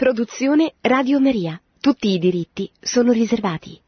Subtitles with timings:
[0.00, 1.60] Produzione Radio Maria.
[1.78, 3.78] Tutti i diritti sono riservati.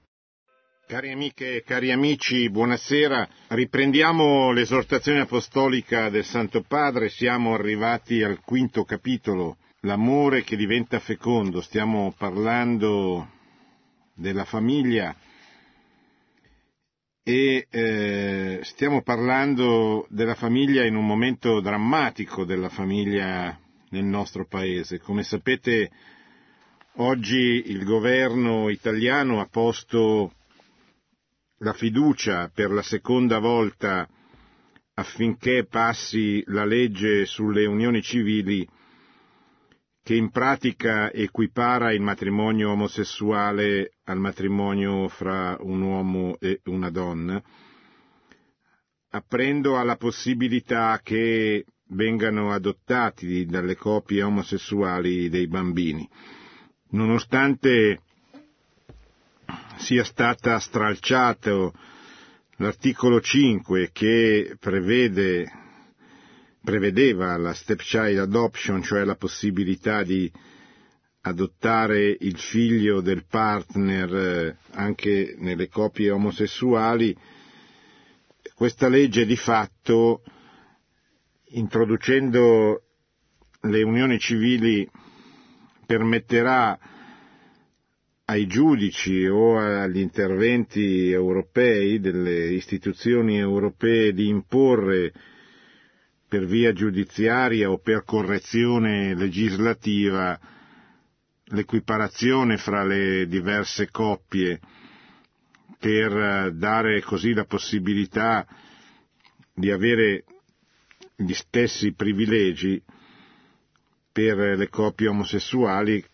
[0.87, 3.27] Cari amiche e cari amici, buonasera.
[3.49, 7.09] Riprendiamo l'esortazione apostolica del Santo Padre.
[7.09, 11.63] Siamo arrivati al quinto capitolo, l'amore che diventa fecondo.
[11.63, 13.31] Stiamo parlando
[14.13, 15.17] della famiglia
[17.23, 23.59] e eh, stiamo parlando della famiglia in un momento drammatico della famiglia
[23.93, 24.99] nel nostro paese.
[24.99, 25.91] Come sapete,
[26.97, 30.33] oggi il governo italiano ha posto
[31.59, 34.09] la fiducia per la seconda volta
[34.95, 38.69] affinché passi la legge sulle unioni civili
[40.03, 47.41] che in pratica equipara il matrimonio omosessuale al matrimonio fra un uomo e una donna,
[49.11, 56.09] apprendo alla possibilità che vengano adottati dalle coppie omosessuali dei bambini.
[56.91, 58.01] Nonostante
[59.77, 61.73] sia stata stralciato
[62.57, 65.51] l'articolo 5 che prevede,
[66.63, 70.31] prevedeva la stepchild adoption, cioè la possibilità di
[71.23, 77.17] adottare il figlio del partner eh, anche nelle coppie omosessuali,
[78.55, 80.23] questa legge di fatto
[81.53, 82.83] introducendo
[83.63, 84.89] le unioni civili
[85.87, 86.79] permetterà
[88.25, 95.13] ai giudici o agli interventi europei delle istituzioni europee di imporre
[96.29, 100.39] per via giudiziaria o per correzione legislativa
[101.47, 104.61] l'equiparazione fra le diverse coppie
[105.79, 108.47] per dare così la possibilità
[109.55, 110.25] di avere
[111.25, 112.83] gli stessi privilegi
[114.13, 116.05] per le coppie omosessuali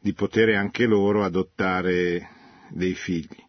[0.00, 2.28] di poter anche loro adottare
[2.70, 3.40] dei figli.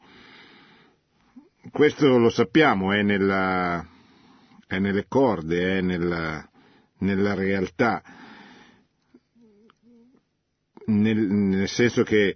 [1.71, 3.83] Questo lo sappiamo, è, nella,
[4.67, 6.47] è nelle corde, è nella,
[6.99, 8.03] nella realtà,
[10.85, 12.35] nel, nel, senso che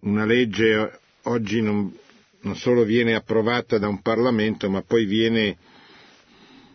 [0.00, 1.94] una legge oggi non,
[2.40, 5.56] non solo viene approvata da un Parlamento, ma poi viene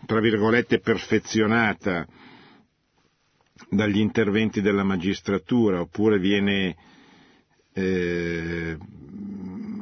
[0.05, 2.05] tra virgolette, perfezionata
[3.69, 6.75] dagli interventi della magistratura oppure viene
[7.73, 8.77] eh,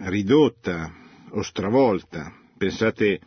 [0.02, 0.94] ridotta
[1.32, 2.34] o stravolta.
[2.58, 3.20] Pensate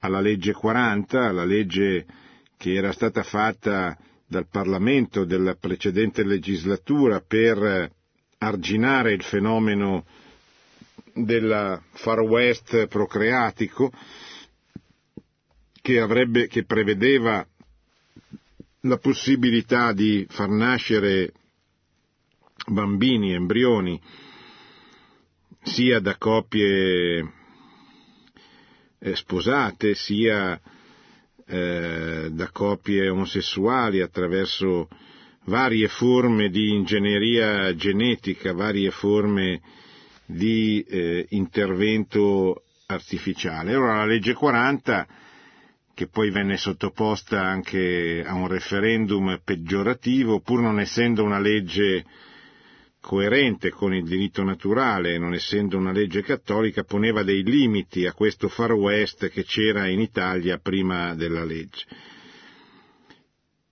[0.00, 2.06] alla legge 40, alla legge
[2.56, 3.96] che era stata fatta
[4.26, 7.90] dal Parlamento della precedente legislatura per
[8.38, 10.04] arginare il fenomeno
[11.14, 13.90] del Far West procreatico,
[15.88, 17.46] che, avrebbe, che prevedeva
[18.82, 21.32] la possibilità di far nascere
[22.66, 23.98] bambini, embrioni,
[25.62, 27.32] sia da coppie
[28.98, 30.60] eh, sposate, sia
[31.46, 34.90] eh, da coppie omosessuali attraverso
[35.44, 39.62] varie forme di ingegneria genetica, varie forme
[40.26, 43.72] di eh, intervento artificiale.
[43.72, 45.06] Allora la legge 40
[45.98, 52.04] che poi venne sottoposta anche a un referendum peggiorativo, pur non essendo una legge
[53.00, 58.46] coerente con il diritto naturale, non essendo una legge cattolica, poneva dei limiti a questo
[58.46, 61.84] far west che c'era in Italia prima della legge.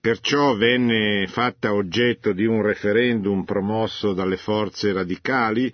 [0.01, 5.71] Perciò venne fatta oggetto di un referendum promosso dalle forze radicali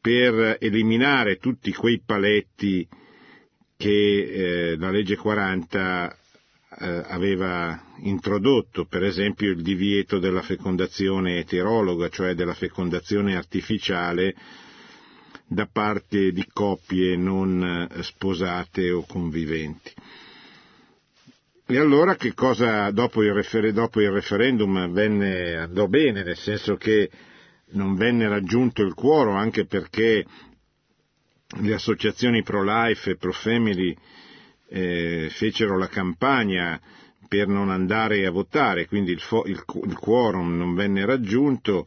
[0.00, 2.88] per eliminare tutti quei paletti
[3.76, 6.16] che eh, la legge 40
[6.78, 14.34] eh, aveva introdotto, per esempio il divieto della fecondazione eterologa, cioè della fecondazione artificiale
[15.48, 19.92] da parte di coppie non eh, sposate o conviventi.
[21.68, 26.76] E allora che cosa dopo il, refer- dopo il referendum venne, andò bene, nel senso
[26.76, 27.10] che
[27.70, 30.24] non venne raggiunto il quoro anche perché
[31.60, 33.96] le associazioni pro-life e pro-family
[34.68, 36.80] eh, fecero la campagna
[37.28, 41.86] per non andare a votare, quindi il, fo- il, il quorum non venne raggiunto,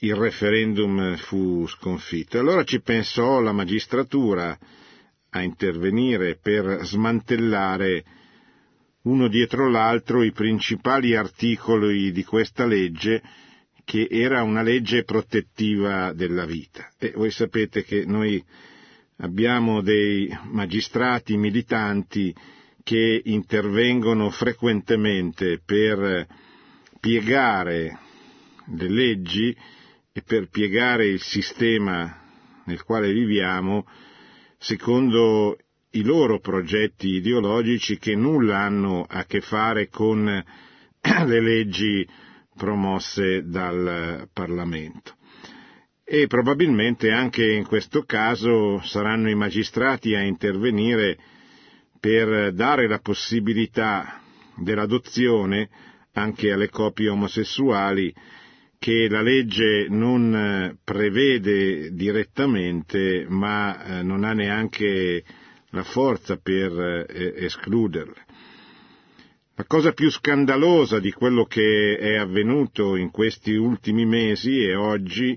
[0.00, 2.38] il referendum fu sconfitto.
[2.38, 4.56] Allora ci pensò la magistratura
[5.30, 8.04] a intervenire per smantellare
[9.02, 13.22] uno dietro l'altro i principali articoli di questa legge
[13.88, 16.90] che era una legge protettiva della vita.
[16.98, 18.44] E voi sapete che noi
[19.20, 22.34] abbiamo dei magistrati militanti
[22.82, 26.26] che intervengono frequentemente per
[27.00, 27.98] piegare
[28.76, 29.56] le leggi
[30.12, 32.14] e per piegare il sistema
[32.66, 33.86] nel quale viviamo
[34.58, 35.56] secondo
[35.92, 40.24] i loro progetti ideologici che nulla hanno a che fare con
[41.24, 42.06] le leggi
[42.58, 45.14] promosse dal Parlamento.
[46.04, 51.16] E probabilmente anche in questo caso saranno i magistrati a intervenire
[52.00, 54.20] per dare la possibilità
[54.56, 55.68] dell'adozione
[56.12, 58.12] anche alle coppie omosessuali
[58.78, 65.24] che la legge non eh, prevede direttamente ma eh, non ha neanche
[65.70, 68.24] la forza per eh, escluderle.
[69.58, 75.36] La cosa più scandalosa di quello che è avvenuto in questi ultimi mesi e oggi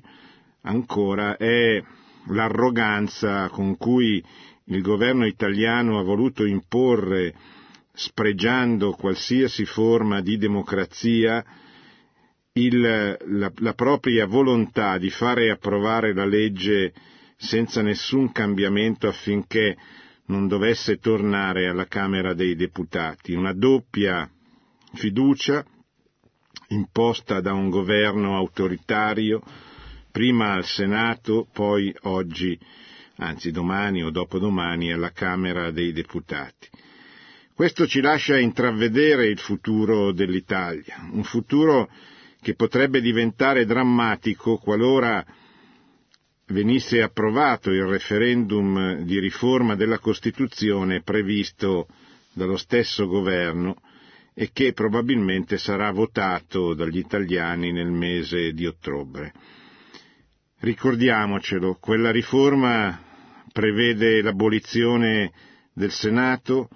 [0.62, 1.84] ancora è
[2.28, 4.24] l'arroganza con cui
[4.66, 7.34] il governo italiano ha voluto imporre,
[7.94, 11.44] spregiando qualsiasi forma di democrazia,
[12.54, 16.94] il, la, la propria volontà di fare approvare la legge
[17.38, 19.76] senza nessun cambiamento affinché
[20.32, 24.28] non dovesse tornare alla Camera dei Deputati, una doppia
[24.94, 25.64] fiducia
[26.70, 29.42] imposta da un governo autoritario,
[30.10, 32.58] prima al Senato, poi oggi,
[33.18, 36.70] anzi domani o dopodomani, alla Camera dei Deputati.
[37.54, 41.90] Questo ci lascia intravedere il futuro dell'Italia, un futuro
[42.42, 45.24] che potrebbe diventare drammatico qualora
[46.52, 51.88] venisse approvato il referendum di riforma della Costituzione previsto
[52.34, 53.76] dallo stesso governo
[54.34, 59.34] e che probabilmente sarà votato dagli italiani nel mese di ottobre.
[60.60, 63.02] Ricordiamocelo, quella riforma
[63.52, 65.32] prevede l'abolizione
[65.74, 66.70] del Senato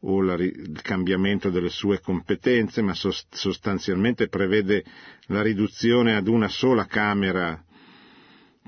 [0.00, 4.84] o la, il cambiamento delle sue competenze, ma sostanzialmente prevede
[5.26, 7.62] la riduzione ad una sola Camera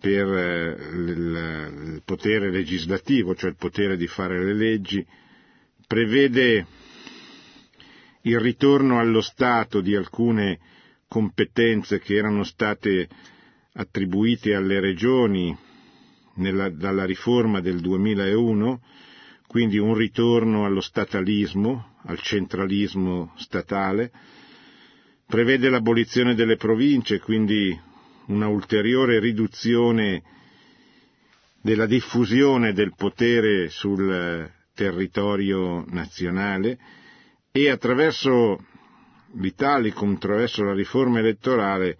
[0.03, 5.07] per eh, il potere legislativo, cioè il potere di fare le leggi,
[5.87, 6.67] prevede
[8.23, 10.59] il ritorno allo Stato di alcune
[11.07, 13.09] competenze che erano state
[13.75, 15.57] attribuite alle regioni
[16.35, 18.83] nella, dalla riforma del 2001,
[19.47, 24.11] quindi un ritorno allo statalismo, al centralismo statale,
[25.27, 27.79] prevede l'abolizione delle province, quindi
[28.27, 30.23] una ulteriore riduzione
[31.61, 36.79] della diffusione del potere sul territorio nazionale
[37.53, 38.65] e attraverso
[39.35, 41.97] l'Italicum, attraverso la riforma elettorale,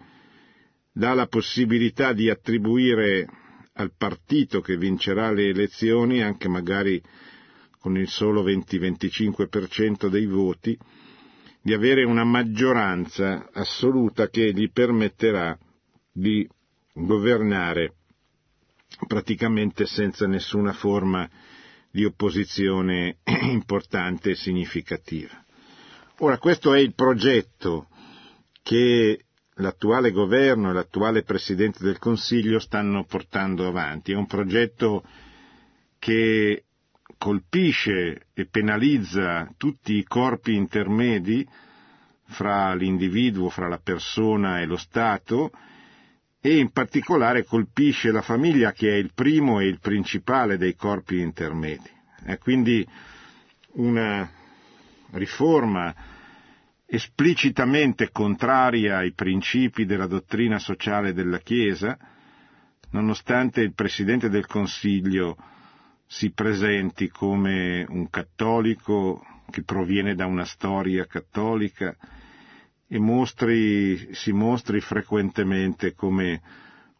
[0.91, 3.27] dà la possibilità di attribuire
[3.73, 7.01] al partito che vincerà le elezioni, anche magari
[7.79, 10.77] con il solo 20-25% dei voti,
[11.61, 15.57] di avere una maggioranza assoluta che gli permetterà
[16.13, 16.47] di
[16.93, 17.95] governare
[19.07, 21.27] praticamente senza nessuna forma
[21.89, 23.17] di opposizione
[23.49, 25.43] importante e significativa.
[26.19, 27.87] Ora, questo è il progetto
[28.61, 29.25] che
[29.55, 34.11] l'attuale governo e l'attuale Presidente del Consiglio stanno portando avanti.
[34.11, 35.03] È un progetto
[35.99, 36.65] che
[37.17, 41.47] colpisce e penalizza tutti i corpi intermedi
[42.25, 45.51] fra l'individuo, fra la persona e lo Stato,
[46.45, 51.21] e in particolare colpisce la famiglia che è il primo e il principale dei corpi
[51.21, 51.89] intermedi.
[52.21, 52.85] È quindi
[53.75, 54.29] una
[55.11, 55.95] riforma
[56.85, 61.97] esplicitamente contraria ai principi della dottrina sociale della Chiesa,
[62.89, 65.37] nonostante il Presidente del Consiglio
[66.05, 71.95] si presenti come un cattolico che proviene da una storia cattolica,
[72.99, 76.41] mostri, si mostri frequentemente come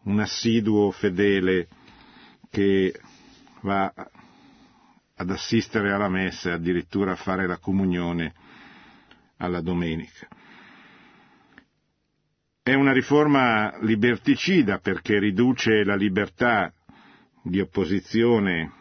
[0.03, 1.67] un assiduo fedele
[2.49, 2.99] che
[3.61, 3.91] va
[5.15, 8.33] ad assistere alla messa e addirittura a fare la comunione
[9.37, 10.27] alla domenica.
[12.61, 16.73] È una riforma liberticida perché riduce la libertà
[17.43, 18.71] di opposizione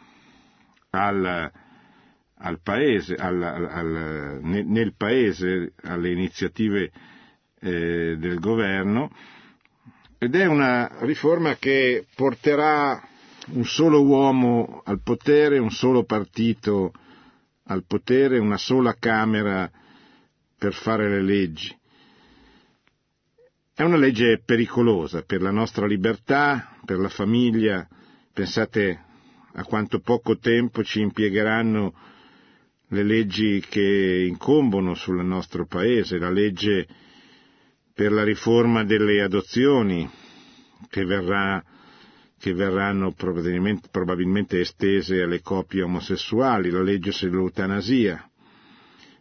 [0.90, 1.50] al,
[2.42, 6.90] al paese, al, al, nel paese alle iniziative
[7.60, 9.10] eh, del governo
[10.18, 13.00] ed è una riforma che porterà
[13.48, 16.92] un solo uomo al potere, un solo partito
[17.64, 19.70] al potere, una sola Camera
[20.56, 21.76] per fare le leggi.
[23.74, 27.86] È una legge pericolosa per la nostra libertà, per la famiglia.
[28.32, 29.04] Pensate
[29.54, 31.92] a quanto poco tempo ci impiegheranno
[32.92, 36.86] le leggi che incombono sul nostro paese, la legge
[37.94, 40.08] per la riforma delle adozioni
[40.90, 41.62] che, verrà,
[42.38, 48.30] che verranno probabilmente, probabilmente estese alle coppie omosessuali, la legge sull'eutanasia.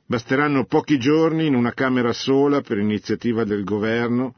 [0.06, 4.36] Basteranno pochi giorni in una Camera sola per iniziativa del governo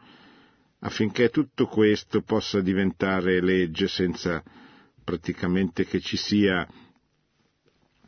[0.81, 4.43] affinché tutto questo possa diventare legge senza
[5.03, 6.67] praticamente che ci sia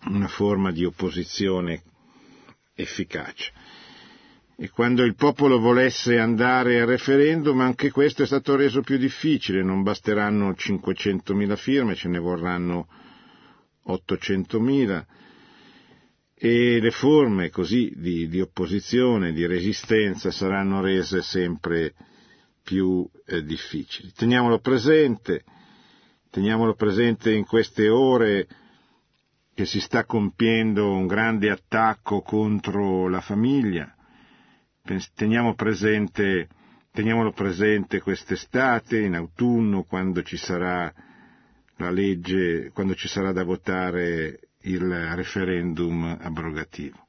[0.08, 1.84] una forma di opposizione
[2.74, 3.52] efficace.
[4.58, 9.64] E quando il popolo volesse andare al referendum, anche questo è stato reso più difficile,
[9.64, 12.88] non basteranno 500.000 firme, ce ne vorranno
[13.88, 15.06] 800.000
[16.38, 21.94] e le forme così di, di opposizione, di resistenza saranno rese sempre
[22.64, 24.12] più eh, difficili.
[24.14, 25.44] Teniamolo presente,
[26.30, 28.48] teniamolo presente in queste ore
[29.56, 33.96] che si sta compiendo un grande attacco contro la famiglia.
[35.16, 36.50] Teniamo presente,
[36.92, 40.94] teniamolo presente quest'estate, in autunno, quando ci sarà
[41.78, 47.08] la legge, quando ci sarà da votare il referendum abrogativo.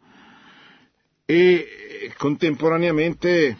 [1.24, 3.56] E contemporaneamente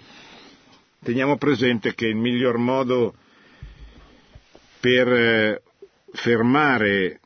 [1.03, 3.17] teniamo presente che il miglior modo
[4.79, 5.63] per eh,
[6.13, 7.21] fermare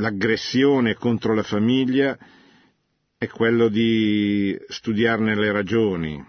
[0.00, 2.18] l'aggressione contro la famiglia
[3.16, 6.24] è quello di studiarne le ragioni,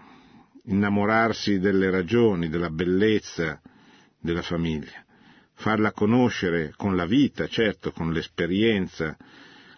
[0.64, 3.60] innamorarsi delle ragioni, della bellezza
[4.20, 5.04] della famiglia,
[5.54, 9.16] farla conoscere con la vita, certo, con l'esperienza,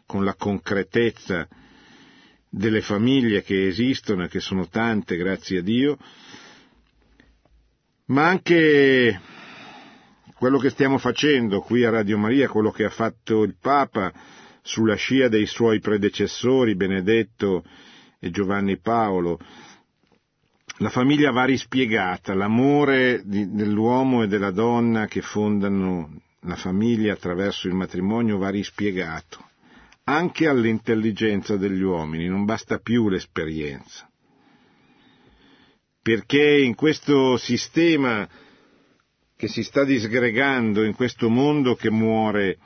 [0.05, 1.49] con la concretezza
[2.49, 5.99] delle famiglie che esistono e che sono tante, grazie a Dio,
[8.07, 9.21] ma anche
[10.37, 14.13] quello che stiamo facendo qui a Radio Maria, quello che ha fatto il Papa
[14.63, 17.65] sulla scia dei suoi predecessori, Benedetto
[18.19, 19.39] e Giovanni Paolo.
[20.79, 27.75] La famiglia va rispiegata, l'amore dell'uomo e della donna che fondano la famiglia attraverso il
[27.75, 29.45] matrimonio va rispiegato,
[30.05, 34.09] anche all'intelligenza degli uomini, non basta più l'esperienza.
[36.03, 38.29] Perché in questo sistema
[39.45, 42.57] che si sta disgregando in questo mondo che muore,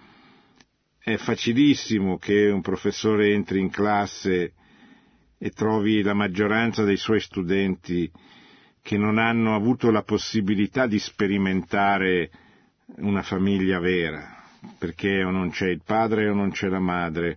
[1.01, 4.53] è facilissimo che un professore entri in classe
[5.37, 8.09] e trovi la maggioranza dei suoi studenti
[8.81, 12.31] che non hanno avuto la possibilità di sperimentare
[12.99, 14.41] una famiglia vera,
[14.79, 17.37] perché o non c'è il padre o non c'è la madre,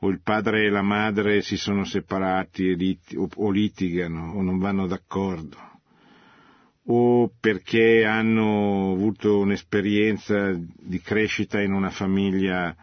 [0.00, 5.68] o il padre e la madre si sono separati o litigano o non vanno d'accordo
[6.92, 12.74] o perché hanno avuto un'esperienza di crescita in una famiglia,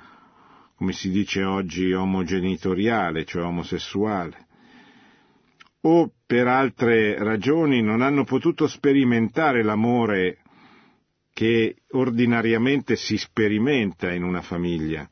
[0.76, 4.48] come si dice oggi, omogenitoriale, cioè omosessuale,
[5.82, 10.38] o per altre ragioni non hanno potuto sperimentare l'amore
[11.34, 15.08] che ordinariamente si sperimenta in una famiglia.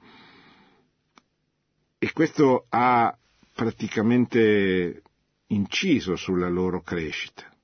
[2.00, 3.14] E questo ha
[3.54, 5.02] praticamente
[5.48, 7.55] inciso sulla loro crescita.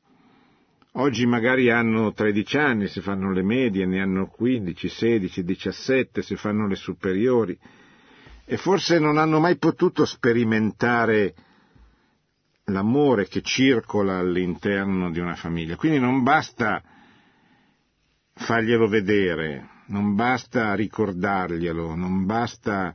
[0.95, 6.35] Oggi magari hanno 13 anni, si fanno le medie, ne hanno 15, 16, 17, si
[6.35, 7.57] fanno le superiori
[8.43, 11.33] e forse non hanno mai potuto sperimentare
[12.65, 15.77] l'amore che circola all'interno di una famiglia.
[15.77, 16.83] Quindi non basta
[18.33, 22.93] farglielo vedere, non basta ricordarglielo, non basta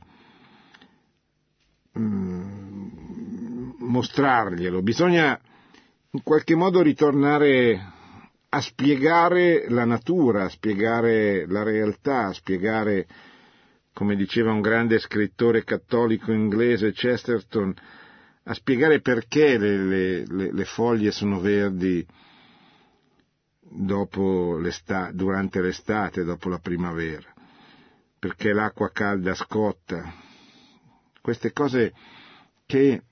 [1.97, 2.89] mm,
[3.79, 5.39] mostrarglielo, bisogna
[6.17, 7.93] in qualche modo ritornare
[8.49, 13.05] a spiegare la natura, a spiegare la realtà, a spiegare,
[13.93, 17.71] come diceva un grande scrittore cattolico inglese Chesterton,
[18.45, 22.03] a spiegare perché le, le, le foglie sono verdi
[23.69, 27.31] l'estate, durante l'estate, dopo la primavera,
[28.17, 30.15] perché l'acqua calda scotta.
[31.21, 31.93] Queste cose
[32.65, 33.03] che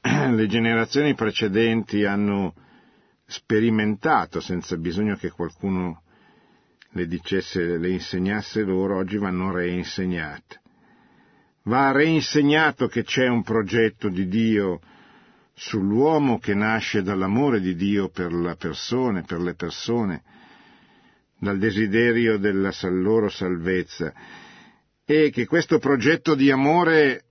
[0.34, 2.54] le generazioni precedenti hanno
[3.26, 6.02] sperimentato senza bisogno che qualcuno
[6.92, 10.60] le dicesse, le insegnasse loro, oggi vanno reinsegnate.
[11.64, 14.80] Va reinsegnato che c'è un progetto di Dio
[15.52, 20.22] sull'uomo che nasce dall'amore di Dio per la persona, per le persone,
[21.38, 24.12] dal desiderio della loro salvezza
[25.04, 27.24] e che questo progetto di amore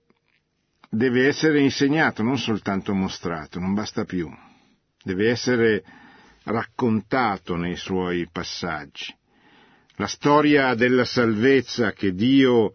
[0.88, 4.28] deve essere insegnato, non soltanto mostrato, non basta più,
[5.02, 5.84] deve essere
[6.44, 9.14] raccontato nei suoi passaggi.
[9.96, 12.72] La storia della salvezza che Dio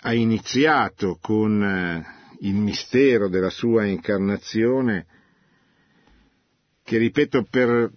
[0.00, 2.04] ha iniziato con eh,
[2.40, 5.06] il mistero della sua incarnazione
[6.84, 7.90] che ripeto per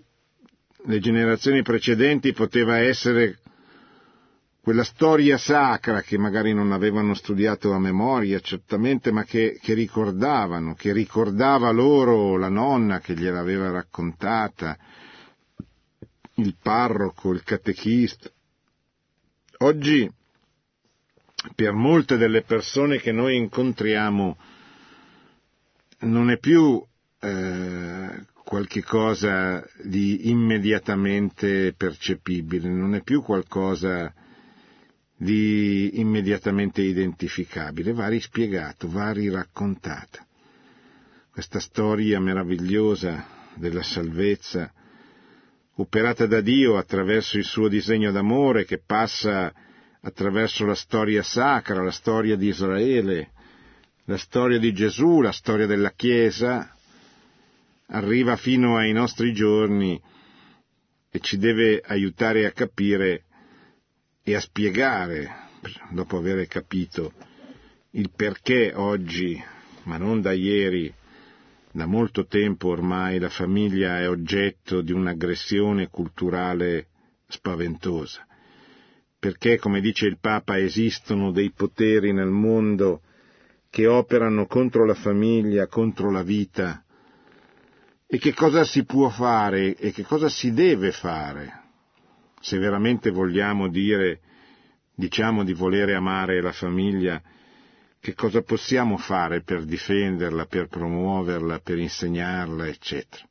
[0.85, 3.40] le generazioni precedenti poteva essere
[4.61, 10.75] quella storia sacra che magari non avevano studiato a memoria certamente, ma che, che, ricordavano,
[10.75, 14.77] che ricordava loro la nonna che gliel'aveva raccontata,
[16.35, 18.29] il parroco, il catechista.
[19.59, 20.09] Oggi,
[21.55, 24.37] per molte delle persone che noi incontriamo,
[26.01, 26.83] non è più
[27.19, 34.13] eh, qualche cosa di immediatamente percepibile, non è più qualcosa
[35.21, 40.25] di immediatamente identificabile, va rispiegato, va riraccontata.
[41.31, 44.73] Questa storia meravigliosa della salvezza,
[45.75, 49.53] operata da Dio attraverso il suo disegno d'amore che passa
[50.01, 53.29] attraverso la storia sacra, la storia di Israele,
[54.05, 56.75] la storia di Gesù, la storia della Chiesa,
[57.89, 60.01] arriva fino ai nostri giorni
[61.11, 63.25] e ci deve aiutare a capire
[64.23, 65.29] e a spiegare,
[65.89, 67.13] dopo aver capito,
[67.91, 69.41] il perché oggi,
[69.83, 70.93] ma non da ieri,
[71.71, 76.87] da molto tempo ormai la famiglia è oggetto di un'aggressione culturale
[77.27, 78.25] spaventosa.
[79.17, 83.01] Perché, come dice il Papa, esistono dei poteri nel mondo
[83.69, 86.83] che operano contro la famiglia, contro la vita.
[88.05, 91.60] E che cosa si può fare e che cosa si deve fare
[92.41, 94.19] se veramente vogliamo dire,
[94.93, 97.21] diciamo di volere amare la famiglia,
[97.99, 103.23] che cosa possiamo fare per difenderla, per promuoverla, per insegnarla, eccetera.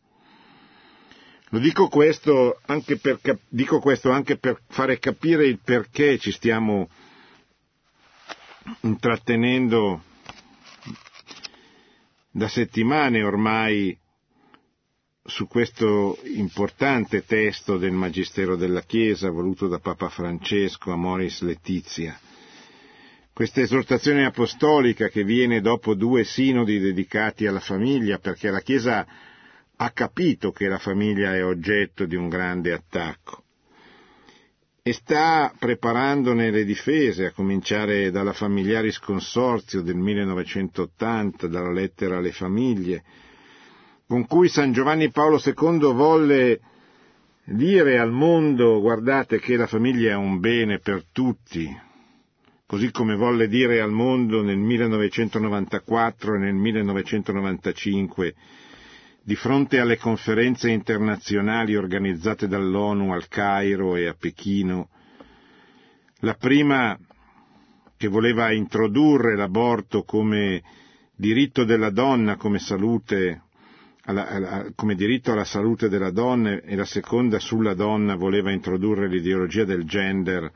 [1.52, 6.88] Lo dico questo, anche per, dico questo anche per fare capire il perché ci stiamo
[8.82, 10.04] intrattenendo
[12.30, 13.98] da settimane ormai
[15.30, 22.18] su questo importante testo del Magistero della Chiesa voluto da Papa Francesco a Moris Letizia.
[23.32, 29.06] Questa esortazione apostolica che viene dopo due sinodi dedicati alla famiglia perché la Chiesa
[29.76, 33.44] ha capito che la famiglia è oggetto di un grande attacco
[34.82, 42.32] e sta preparandone le difese, a cominciare dalla Familiaris Consorzio del 1980, dalla lettera alle
[42.32, 43.04] famiglie,
[44.10, 46.60] con cui San Giovanni Paolo II volle
[47.44, 51.72] dire al mondo guardate che la famiglia è un bene per tutti,
[52.66, 58.34] così come volle dire al mondo nel 1994 e nel 1995
[59.22, 64.88] di fronte alle conferenze internazionali organizzate dall'ONU al Cairo e a Pechino,
[66.22, 66.98] la prima
[67.96, 70.64] che voleva introdurre l'aborto come
[71.14, 73.42] diritto della donna, come salute
[74.10, 79.08] alla, alla, come diritto alla salute della donna e la seconda sulla donna voleva introdurre
[79.08, 80.50] l'ideologia del gender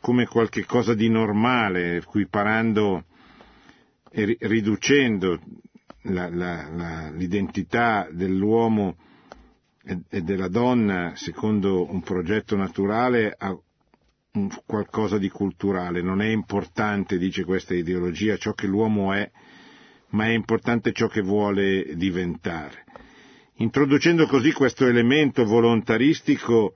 [0.00, 3.04] come qualche cosa di normale, equiparando
[4.10, 5.40] e riducendo
[6.02, 8.96] la, la, l'identità dell'uomo
[9.82, 13.56] e, e della donna secondo un progetto naturale a
[14.32, 16.02] un, qualcosa di culturale.
[16.02, 19.30] Non è importante, dice questa ideologia, ciò che l'uomo è
[20.14, 22.84] ma è importante ciò che vuole diventare.
[23.56, 26.74] Introducendo così questo elemento volontaristico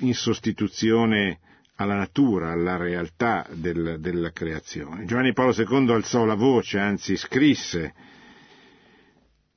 [0.00, 1.38] in sostituzione
[1.76, 5.04] alla natura, alla realtà del, della creazione.
[5.06, 7.94] Giovanni Paolo II alzò la voce, anzi scrisse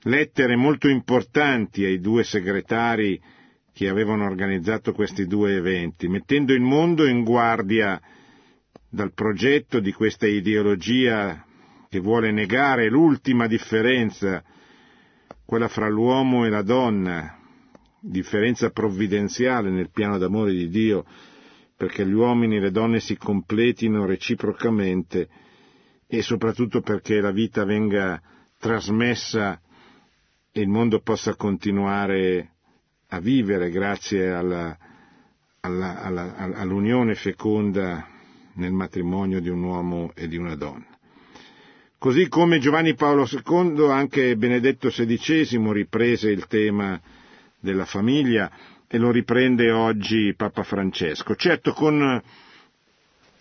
[0.04, 3.20] lettere molto importanti ai due segretari
[3.74, 8.00] che avevano organizzato questi due eventi, mettendo il mondo in guardia
[8.88, 11.44] dal progetto di questa ideologia
[11.90, 14.44] che vuole negare l'ultima differenza,
[15.46, 17.38] quella fra l'uomo e la donna,
[18.00, 21.06] differenza provvidenziale nel piano d'amore di Dio,
[21.76, 25.28] perché gli uomini e le donne si completino reciprocamente
[26.08, 28.22] e soprattutto perché la vita venga
[28.60, 29.60] trasmessa
[30.52, 32.52] e il mondo possa continuare
[33.10, 34.78] a vivere grazie alla,
[35.60, 38.08] alla, alla, all'unione feconda
[38.54, 40.95] nel matrimonio di un uomo e di una donna.
[42.06, 47.02] Così come Giovanni Paolo II, anche Benedetto XVI riprese il tema
[47.60, 48.52] della famiglia
[48.88, 52.22] e lo riprende oggi Papa Francesco, certo con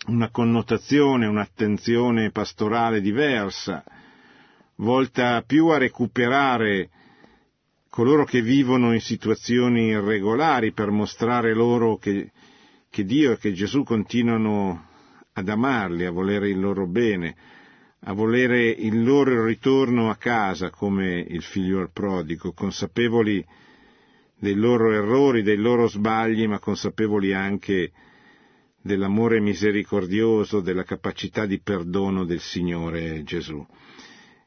[0.06, 3.84] una connotazione, un'attenzione pastorale diversa,
[4.76, 6.88] volta più a recuperare
[7.90, 12.30] coloro che vivono in situazioni irregolari per mostrare loro che,
[12.88, 14.86] che Dio e che Gesù continuano
[15.34, 17.36] ad amarli, a volere il loro bene,
[18.06, 23.44] a volere il loro ritorno a casa come il figlio prodigo, consapevoli
[24.38, 27.92] dei loro errori, dei loro sbagli, ma consapevoli anche
[28.82, 33.66] dell'amore misericordioso, della capacità di perdono del Signore Gesù.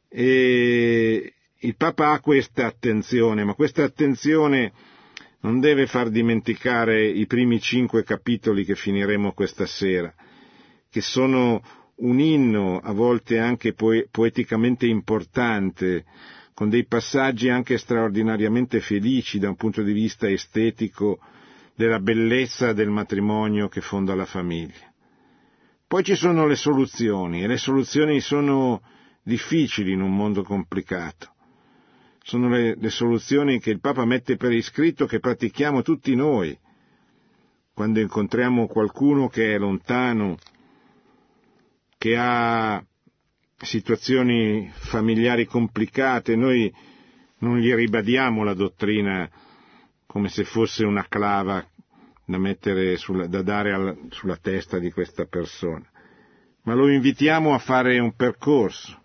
[0.07, 4.71] E il Papa ha questa attenzione, ma questa attenzione
[5.39, 10.13] non deve far dimenticare i primi cinque capitoli che finiremo questa sera,
[10.91, 11.63] che sono
[11.97, 16.05] un inno a volte anche poeticamente importante,
[16.53, 21.19] con dei passaggi anche straordinariamente felici da un punto di vista estetico
[21.75, 24.91] della bellezza del matrimonio che fonda la famiglia.
[25.87, 28.81] Poi ci sono le soluzioni e le soluzioni sono
[29.23, 31.33] difficili in un mondo complicato.
[32.23, 36.57] Sono le, le soluzioni che il Papa mette per iscritto che pratichiamo tutti noi
[37.73, 40.37] quando incontriamo qualcuno che è lontano,
[41.97, 42.83] che ha
[43.57, 46.73] situazioni familiari complicate, noi
[47.39, 49.29] non gli ribadiamo la dottrina
[50.05, 51.65] come se fosse una clava
[52.25, 55.85] da, sulla, da dare al, sulla testa di questa persona,
[56.63, 59.03] ma lo invitiamo a fare un percorso,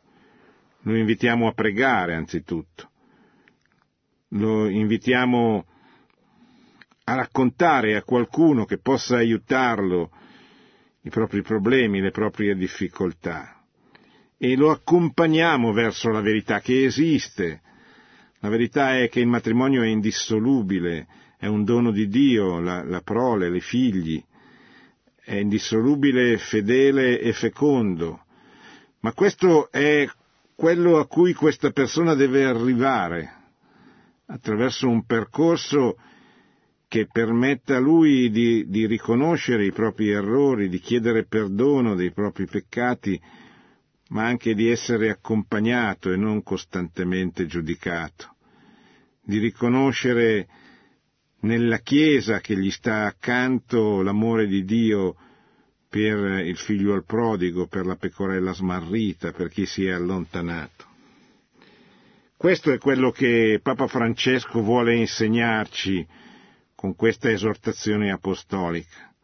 [0.82, 2.90] lo invitiamo a pregare anzitutto,
[4.28, 5.66] lo invitiamo
[7.04, 10.10] a raccontare a qualcuno che possa aiutarlo
[11.02, 13.62] i propri problemi, le proprie difficoltà
[14.44, 17.60] e lo accompagniamo verso la verità che esiste.
[18.40, 21.06] La verità è che il matrimonio è indissolubile,
[21.38, 24.20] è un dono di Dio, la, la prole, i figli,
[25.22, 28.24] è indissolubile, fedele e fecondo.
[29.02, 30.08] Ma questo è
[30.56, 33.32] quello a cui questa persona deve arrivare,
[34.26, 35.98] attraverso un percorso
[36.92, 42.44] che permetta a lui di, di riconoscere i propri errori, di chiedere perdono dei propri
[42.44, 43.18] peccati,
[44.08, 48.34] ma anche di essere accompagnato e non costantemente giudicato,
[49.24, 50.46] di riconoscere
[51.40, 55.16] nella Chiesa che gli sta accanto l'amore di Dio
[55.88, 60.84] per il figlio al prodigo, per la pecorella smarrita, per chi si è allontanato.
[62.36, 66.06] Questo è quello che Papa Francesco vuole insegnarci
[66.82, 69.14] con questa esortazione apostolica,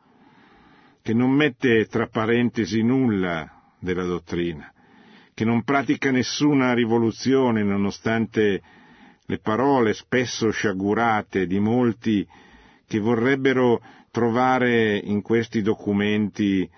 [1.03, 4.73] che non mette tra parentesi nulla della dottrina,
[5.35, 8.63] che non pratica nessuna rivoluzione nonostante
[9.27, 12.25] le parole spesso sciagurate di molti
[12.87, 16.71] che vorrebbero trovare in questi documenti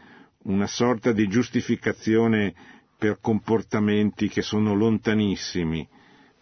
[0.45, 2.55] una sorta di giustificazione
[2.97, 5.87] per comportamenti che sono lontanissimi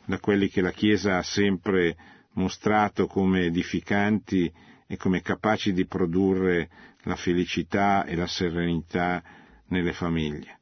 [0.05, 1.96] da quelli che la Chiesa ha sempre
[2.38, 4.51] mostrato come edificanti
[4.87, 6.70] e come capaci di produrre
[7.03, 9.22] la felicità e la serenità
[9.66, 10.59] nelle famiglie.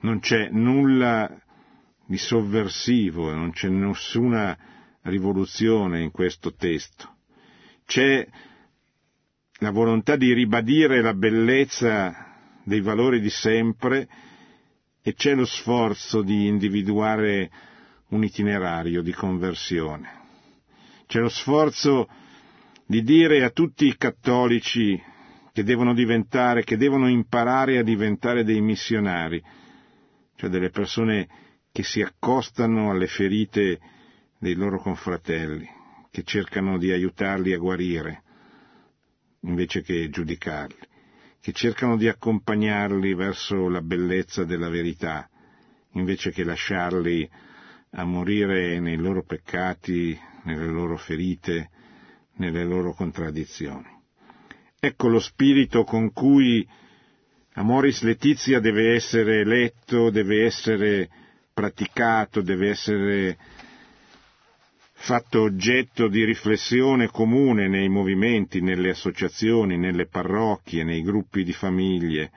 [0.00, 1.30] Non c'è nulla
[2.06, 4.56] di sovversivo, non c'è nessuna
[5.02, 7.16] rivoluzione in questo testo.
[7.84, 8.26] C'è
[9.58, 12.30] la volontà di ribadire la bellezza
[12.64, 14.08] dei valori di sempre
[15.02, 17.50] e c'è lo sforzo di individuare
[18.08, 20.21] un itinerario di conversione.
[21.12, 22.08] C'è lo sforzo
[22.86, 24.98] di dire a tutti i cattolici
[25.52, 29.38] che devono diventare, che devono imparare a diventare dei missionari,
[30.36, 31.28] cioè delle persone
[31.70, 33.78] che si accostano alle ferite
[34.38, 35.68] dei loro confratelli,
[36.10, 38.22] che cercano di aiutarli a guarire,
[39.40, 40.80] invece che giudicarli,
[41.42, 45.28] che cercano di accompagnarli verso la bellezza della verità,
[45.90, 47.30] invece che lasciarli
[47.90, 51.70] a morire nei loro peccati nelle loro ferite,
[52.36, 53.88] nelle loro contraddizioni.
[54.78, 56.66] Ecco lo spirito con cui
[57.54, 61.08] Amoris Letizia deve essere letto, deve essere
[61.52, 63.36] praticato, deve essere
[64.94, 72.30] fatto oggetto di riflessione comune nei movimenti, nelle associazioni, nelle parrocchie, nei gruppi di famiglie,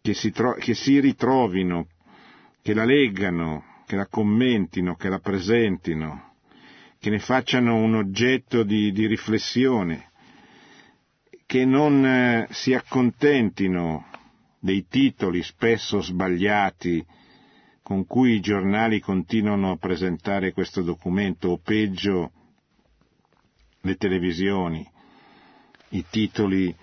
[0.00, 1.88] che si, tro- che si ritrovino,
[2.62, 6.33] che la leggano, che la commentino, che la presentino,
[7.04, 10.10] che ne facciano un oggetto di, di riflessione,
[11.44, 14.06] che non eh, si accontentino
[14.58, 17.04] dei titoli spesso sbagliati
[17.82, 22.32] con cui i giornali continuano a presentare questo documento, o peggio
[23.82, 24.90] le televisioni,
[25.90, 26.74] i titoli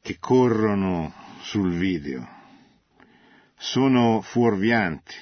[0.00, 2.26] che corrono sul video.
[3.54, 5.14] Sono fuorvianti,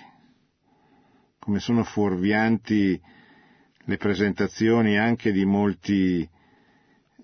[1.41, 3.15] come sono fuorvianti
[3.87, 6.29] le presentazioni anche di molti,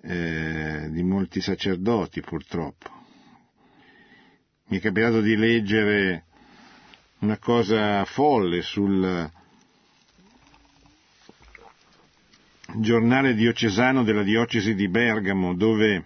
[0.03, 2.88] eh, di molti sacerdoti purtroppo.
[4.68, 6.25] Mi è capitato di leggere
[7.18, 9.31] una cosa folle sul
[12.77, 16.05] giornale diocesano della diocesi di Bergamo, dove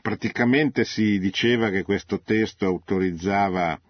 [0.00, 3.80] praticamente si diceva che questo testo autorizzava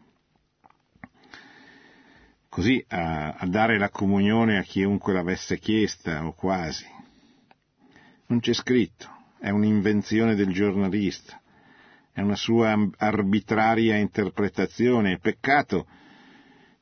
[2.54, 6.86] così a, a, dare la comunione a chiunque l'avesse chiesta o quasi.
[8.26, 9.08] Non c'è scritto,
[9.40, 11.42] è un'invenzione del giornalista,
[12.12, 15.18] è una sua arbitraria interpretazione.
[15.18, 15.88] Peccato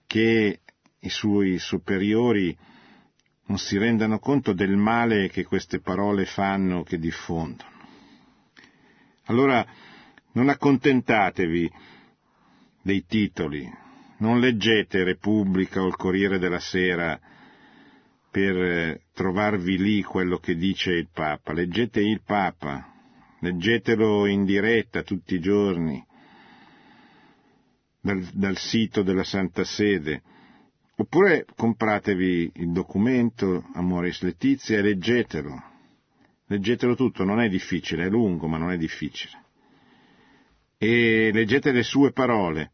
[0.07, 0.61] che
[0.99, 2.55] i suoi superiori
[3.47, 7.71] non si rendano conto del male che queste parole fanno, che diffondono.
[9.25, 9.67] Allora
[10.33, 11.73] non accontentatevi
[12.83, 13.81] dei titoli,
[14.23, 17.19] non leggete Repubblica o il Corriere della Sera
[18.31, 22.89] per eh, trovarvi lì quello che dice il Papa, leggete il Papa,
[23.41, 26.03] leggetelo in diretta tutti i giorni
[28.01, 30.23] dal, dal sito della Santa Sede,
[30.97, 35.63] oppure compratevi il documento Amoris Letizia e leggetelo,
[36.47, 39.41] leggetelo tutto, non è difficile, è lungo ma non è difficile.
[40.79, 42.71] E leggete le sue parole,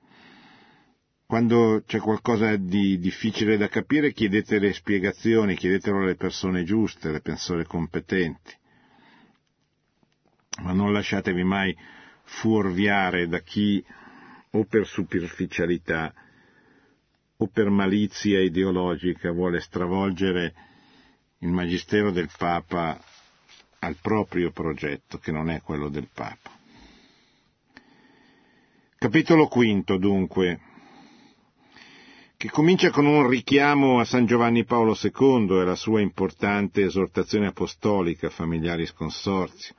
[1.29, 7.21] quando c'è qualcosa di difficile da capire chiedete le spiegazioni, chiedetelo alle persone giuste, alle
[7.21, 8.55] persone competenti.
[10.63, 11.77] Ma non lasciatevi mai
[12.23, 13.85] fuorviare da chi
[14.53, 16.15] o per superficialità
[17.37, 20.55] o per malizia ideologica vuole stravolgere
[21.41, 22.99] il magistero del Papa
[23.81, 26.57] al proprio progetto, che non è quello del Papa.
[28.97, 30.61] Capitolo quinto, dunque,
[32.39, 37.49] che comincia con un richiamo a San Giovanni Paolo II e alla sua importante esortazione
[37.49, 39.75] apostolica Familiaris Consorzio.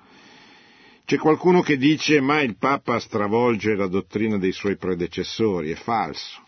[1.06, 6.43] C'è qualcuno che dice ma il Papa stravolge la dottrina dei suoi predecessori, è falso.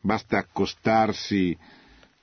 [0.00, 1.58] Basta accostarsi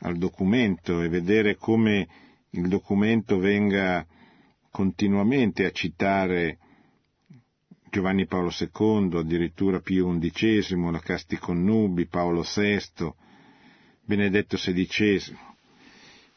[0.04, 2.08] al documento e vedere come
[2.52, 4.08] il documento venga
[4.72, 6.60] continuamente a citare
[7.92, 13.12] Giovanni Paolo II, addirittura Pio XI, la Casti Connubi, Paolo VI,
[14.06, 15.38] Benedetto XVI.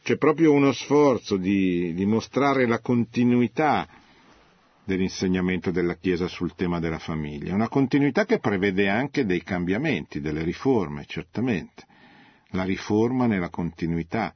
[0.03, 3.87] C'è proprio uno sforzo di, di mostrare la continuità
[4.83, 10.43] dell'insegnamento della Chiesa sul tema della famiglia, una continuità che prevede anche dei cambiamenti, delle
[10.43, 11.85] riforme, certamente.
[12.49, 14.33] La riforma nella continuità.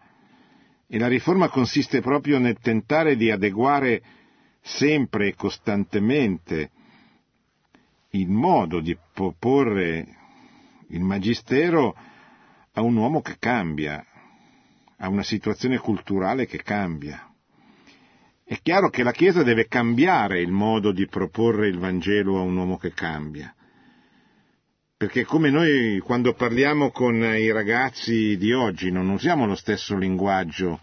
[0.87, 4.01] E la riforma consiste proprio nel tentare di adeguare
[4.61, 6.71] sempre e costantemente
[8.11, 10.05] il modo di proporre
[10.87, 11.95] il magistero
[12.73, 14.03] a un uomo che cambia,
[14.97, 17.29] a una situazione culturale che cambia.
[18.43, 22.57] È chiaro che la Chiesa deve cambiare il modo di proporre il Vangelo a un
[22.57, 23.53] uomo che cambia.
[24.97, 30.79] Perché come noi quando parliamo con i ragazzi di oggi non usiamo lo stesso linguaggio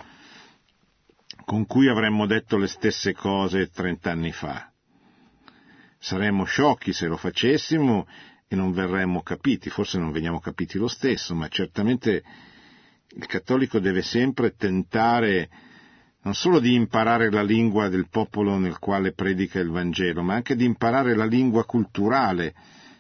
[1.45, 4.71] con cui avremmo detto le stesse cose trent'anni fa.
[5.98, 8.06] Saremmo sciocchi se lo facessimo
[8.48, 12.22] e non verremmo capiti, forse non veniamo capiti lo stesso, ma certamente
[13.09, 15.48] il cattolico deve sempre tentare
[16.22, 20.56] non solo di imparare la lingua del popolo nel quale predica il Vangelo, ma anche
[20.56, 22.54] di imparare la lingua culturale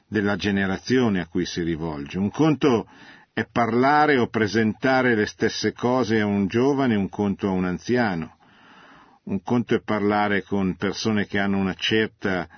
[0.08, 2.18] della generazione a cui si rivolge.
[2.18, 2.88] Un conto
[3.32, 8.36] è parlare o presentare le stesse cose a un giovane, un conto a un anziano.
[9.24, 12.48] Un conto è parlare con persone che hanno una certa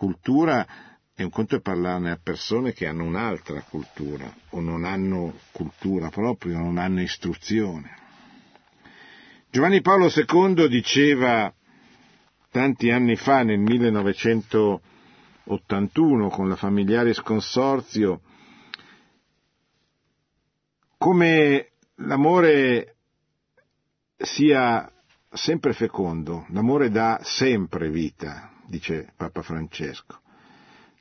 [0.00, 0.66] cultura
[1.14, 6.08] e un conto è parlarne a persone che hanno un'altra cultura o non hanno cultura
[6.08, 7.98] proprio, non hanno istruzione.
[9.50, 11.52] Giovanni Paolo II diceva
[12.50, 18.22] tanti anni fa, nel 1981, con la Familiaris Consorzio,
[20.96, 22.96] come l'amore
[24.16, 24.90] sia
[25.30, 30.20] sempre fecondo, l'amore dà sempre vita, dice Papa Francesco.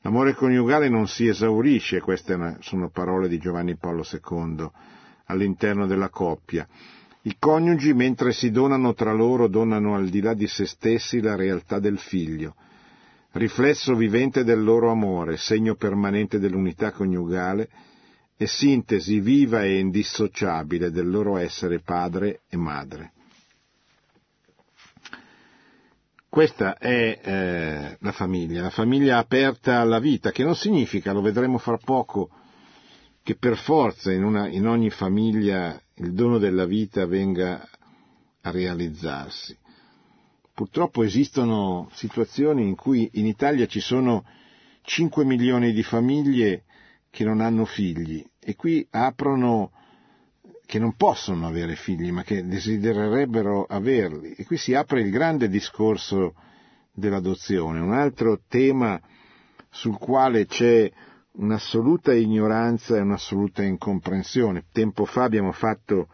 [0.01, 4.67] L'amore coniugale non si esaurisce, queste sono parole di Giovanni Paolo II,
[5.25, 6.67] all'interno della coppia.
[7.23, 11.35] I coniugi, mentre si donano tra loro, donano al di là di se stessi la
[11.35, 12.55] realtà del figlio,
[13.33, 17.69] riflesso vivente del loro amore, segno permanente dell'unità coniugale
[18.35, 23.11] e sintesi viva e indissociabile del loro essere padre e madre.
[26.29, 31.57] Questa è eh, la famiglia, la famiglia aperta alla vita, che non significa, lo vedremo
[31.57, 32.29] fra poco,
[33.23, 37.67] che per forza in, una, in ogni famiglia il dono della vita venga
[38.41, 39.57] a realizzarsi.
[40.53, 44.23] Purtroppo esistono situazioni in cui in Italia ci sono
[44.83, 46.65] 5 milioni di famiglie
[47.09, 49.71] che non hanno figli e qui aprono
[50.69, 54.33] che non possono avere figli, ma che desidererebbero averli.
[54.33, 56.35] E qui si apre il grande discorso
[56.93, 59.01] dell'adozione, un altro tema
[59.71, 60.87] sul quale c'è
[61.31, 64.65] un'assoluta ignoranza e un'assoluta incomprensione.
[64.71, 66.07] Tempo fa abbiamo fatto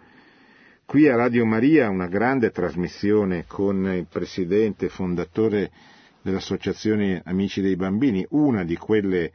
[0.86, 5.70] qui a Radio Maria una grande trasmissione con il presidente fondatore
[6.22, 9.34] dell'Associazione Amici dei Bambini, una di quelle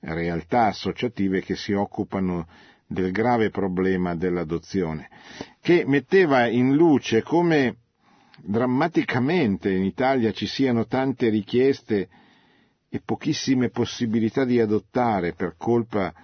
[0.00, 2.46] realtà associative che si occupano
[2.88, 5.08] del grave problema dell'adozione,
[5.60, 7.76] che metteva in luce come
[8.42, 12.08] drammaticamente in Italia ci siano tante richieste
[12.88, 16.14] e pochissime possibilità di adottare per colpa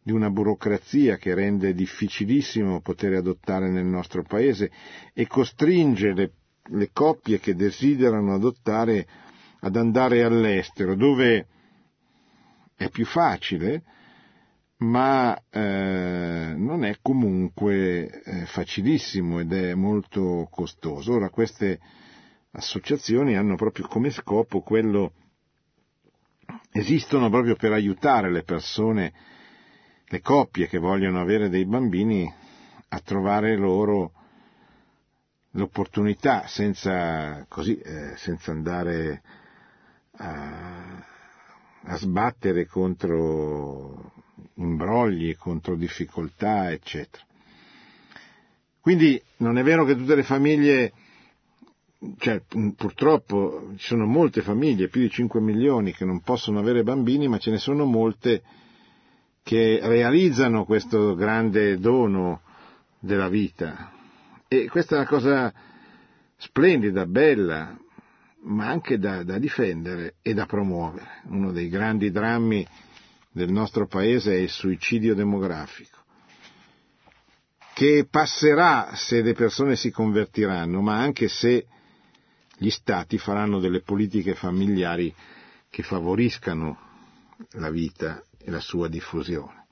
[0.00, 4.70] di una burocrazia che rende difficilissimo poter adottare nel nostro paese
[5.12, 6.32] e costringe le,
[6.68, 9.06] le coppie che desiderano adottare
[9.60, 11.46] ad andare all'estero, dove
[12.76, 13.82] è più facile,
[14.82, 21.14] ma eh, non è comunque eh, facilissimo ed è molto costoso.
[21.14, 21.80] Ora queste
[22.50, 25.12] associazioni hanno proprio come scopo quello,
[26.72, 29.12] esistono proprio per aiutare le persone,
[30.04, 32.30] le coppie che vogliono avere dei bambini
[32.88, 34.12] a trovare loro
[35.52, 39.22] l'opportunità senza, così, eh, senza andare
[40.16, 41.06] a,
[41.84, 44.12] a sbattere contro
[44.54, 47.24] imbrogli, contro difficoltà, eccetera.
[48.80, 50.92] Quindi non è vero che tutte le famiglie,
[52.18, 52.42] cioè
[52.76, 57.38] purtroppo ci sono molte famiglie, più di 5 milioni, che non possono avere bambini, ma
[57.38, 58.42] ce ne sono molte
[59.42, 62.40] che realizzano questo grande dono
[62.98, 63.92] della vita.
[64.48, 65.52] E questa è una cosa
[66.36, 67.76] splendida, bella,
[68.44, 71.22] ma anche da, da difendere e da promuovere.
[71.28, 72.66] Uno dei grandi drammi
[73.32, 75.98] del nostro paese è il suicidio demografico,
[77.74, 81.66] che passerà se le persone si convertiranno, ma anche se
[82.56, 85.12] gli stati faranno delle politiche familiari
[85.68, 86.78] che favoriscano
[87.52, 89.66] la vita e la sua diffusione.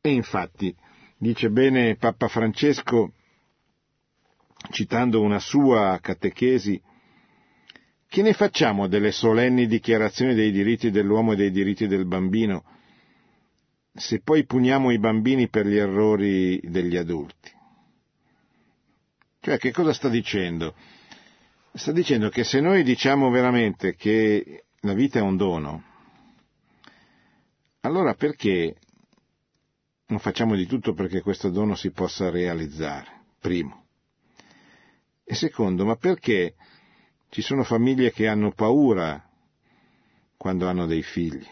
[0.00, 0.74] E infatti,
[1.18, 3.12] dice bene Papa Francesco,
[4.70, 6.80] citando una sua catechesi,
[8.08, 12.64] che ne facciamo delle solenni dichiarazioni dei diritti dell'uomo e dei diritti del bambino,
[13.92, 17.50] se poi puniamo i bambini per gli errori degli adulti?
[19.40, 20.74] Cioè, che cosa sta dicendo?
[21.72, 25.84] Sta dicendo che se noi diciamo veramente che la vita è un dono,
[27.80, 28.74] allora perché
[30.06, 33.24] non facciamo di tutto perché questo dono si possa realizzare?
[33.38, 33.84] Primo.
[35.24, 36.54] E secondo, ma perché
[37.30, 39.22] ci sono famiglie che hanno paura
[40.36, 41.46] quando hanno dei figli,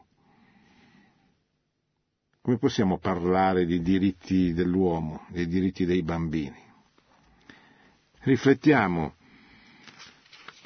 [2.42, 6.62] Come possiamo parlare di diritti dell'uomo, dei diritti dei bambini?
[8.20, 9.16] Riflettiamo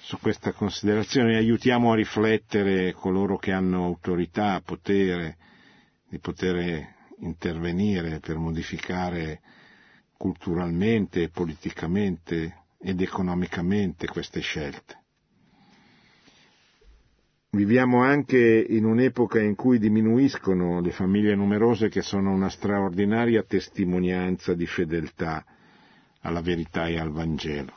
[0.01, 5.37] su questa considerazione e aiutiamo a riflettere coloro che hanno autorità, potere,
[6.09, 9.41] di poter intervenire per modificare
[10.17, 15.05] culturalmente, politicamente ed economicamente queste scelte.
[17.49, 24.53] Viviamo anche in un'epoca in cui diminuiscono le famiglie numerose che sono una straordinaria testimonianza
[24.53, 25.43] di fedeltà
[26.21, 27.73] alla verità e al Vangelo.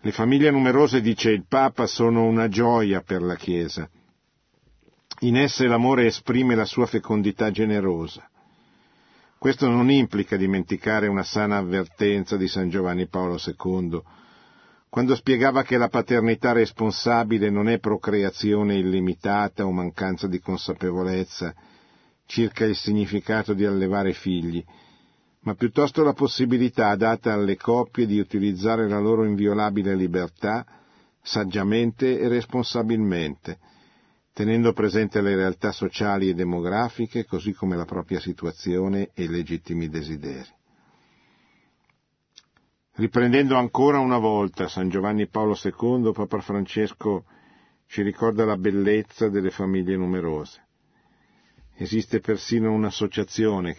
[0.00, 3.88] Le famiglie numerose, dice il Papa, sono una gioia per la Chiesa.
[5.20, 8.28] In esse l'amore esprime la sua fecondità generosa.
[9.42, 14.00] Questo non implica dimenticare una sana avvertenza di San Giovanni Paolo II
[14.88, 21.52] quando spiegava che la paternità responsabile non è procreazione illimitata o mancanza di consapevolezza
[22.24, 24.64] circa il significato di allevare figli,
[25.40, 30.64] ma piuttosto la possibilità data alle coppie di utilizzare la loro inviolabile libertà
[31.20, 33.58] saggiamente e responsabilmente,
[34.42, 39.88] tenendo presente le realtà sociali e demografiche, così come la propria situazione e i legittimi
[39.88, 40.48] desideri.
[42.94, 47.24] Riprendendo ancora una volta San Giovanni Paolo II, Papa Francesco
[47.86, 50.60] ci ricorda la bellezza delle famiglie numerose.
[51.76, 53.76] Esiste persino un'associazione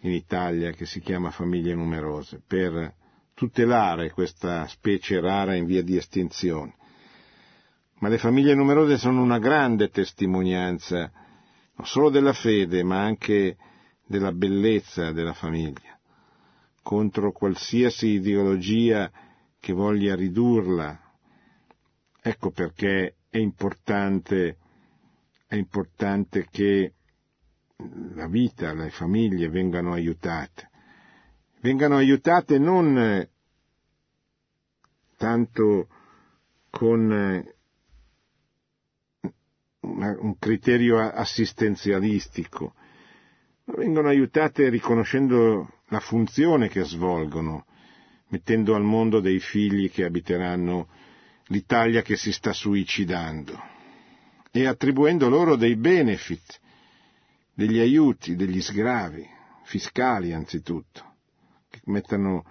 [0.00, 2.94] in Italia che si chiama Famiglie Numerose per
[3.32, 6.74] tutelare questa specie rara in via di estinzione.
[7.98, 11.10] Ma le famiglie numerose sono una grande testimonianza
[11.74, 13.56] non solo della fede, ma anche
[14.06, 15.98] della bellezza della famiglia
[16.82, 19.10] contro qualsiasi ideologia
[19.60, 20.98] che voglia ridurla.
[22.22, 24.56] Ecco perché è importante,
[25.46, 26.94] è importante che
[28.14, 30.70] la vita, le famiglie vengano aiutate.
[31.60, 33.28] Vengano aiutate non
[35.18, 35.88] tanto
[36.70, 37.44] con
[39.88, 42.74] un criterio assistenzialistico,
[43.64, 47.66] ma vengono aiutate riconoscendo la funzione che svolgono,
[48.28, 50.88] mettendo al mondo dei figli che abiteranno
[51.46, 53.76] l'Italia che si sta suicidando
[54.50, 56.60] e attribuendo loro dei benefit,
[57.54, 59.26] degli aiuti, degli sgravi,
[59.64, 61.14] fiscali anzitutto,
[61.68, 62.44] che mettano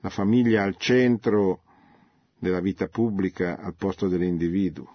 [0.00, 1.62] la famiglia al centro
[2.38, 4.93] della vita pubblica al posto dell'individuo.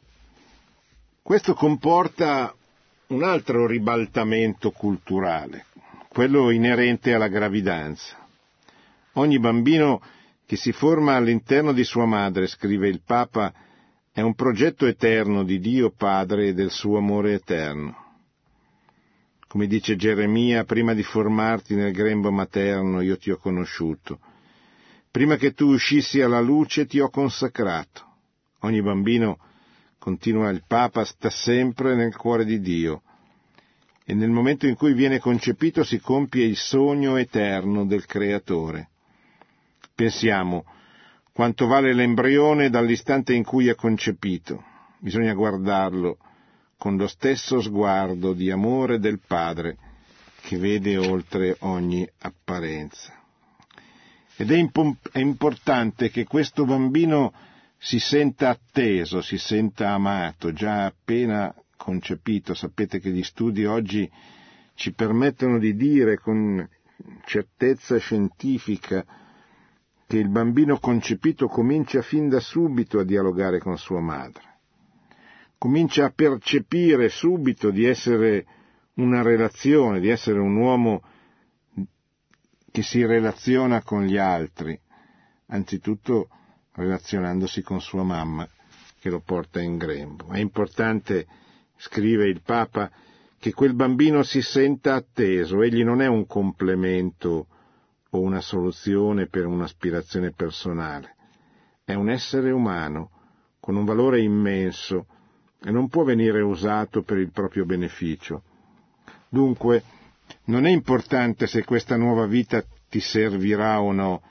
[1.30, 2.52] Questo comporta
[3.10, 5.68] un altro ribaltamento culturale,
[6.08, 8.18] quello inerente alla gravidanza.
[9.14, 10.02] Ogni bambino
[10.48, 13.54] che si forma all'interno di sua madre, scrive il Papa,
[14.12, 17.96] è un progetto eterno di Dio Padre e del suo amore eterno.
[19.48, 24.18] Come dice Geremia, prima di formarti nel grembo materno io ti ho conosciuto.
[25.12, 28.04] Prima che tu uscissi alla luce ti ho consacrato.
[28.62, 29.38] Ogni bambino,
[30.00, 33.04] continua il Papa, sta sempre nel cuore di Dio
[34.06, 38.90] e nel momento in cui viene concepito si compie il sogno eterno del Creatore.
[39.94, 40.66] Pensiamo,
[41.32, 44.64] quanto vale l'embrione dall'istante in cui è concepito.
[44.98, 46.18] Bisogna guardarlo
[46.78, 49.78] con lo stesso sguardo di amore del Padre
[50.42, 53.14] che vede oltre ogni apparenza.
[54.38, 57.32] Ed è, imp- è importante che questo bambino
[57.80, 62.54] si senta atteso, si senta amato, già appena concepito.
[62.54, 64.10] Sapete che gli studi oggi
[64.74, 66.68] ci permettono di dire con
[67.26, 69.06] certezza scientifica
[70.06, 74.58] che il bambino concepito comincia fin da subito a dialogare con sua madre,
[75.58, 78.46] comincia a percepire subito di essere
[78.96, 81.02] una relazione, di essere un uomo
[82.72, 84.78] che si relaziona con gli altri,
[85.48, 86.30] anzitutto
[86.80, 88.48] relazionandosi con sua mamma
[89.00, 90.30] che lo porta in grembo.
[90.32, 91.28] È importante
[91.78, 92.90] scrive il Papa,
[93.38, 97.48] che quel bambino si senta atteso, egli non è un complemento
[98.12, 101.16] o una soluzione per un'aspirazione personale,
[101.86, 103.12] è un essere umano
[103.60, 105.06] con un valore immenso
[105.62, 108.44] e non può venire usato per il proprio beneficio.
[109.30, 109.84] Dunque,
[110.46, 114.22] non è importante se questa nuova vita ti servirà o no,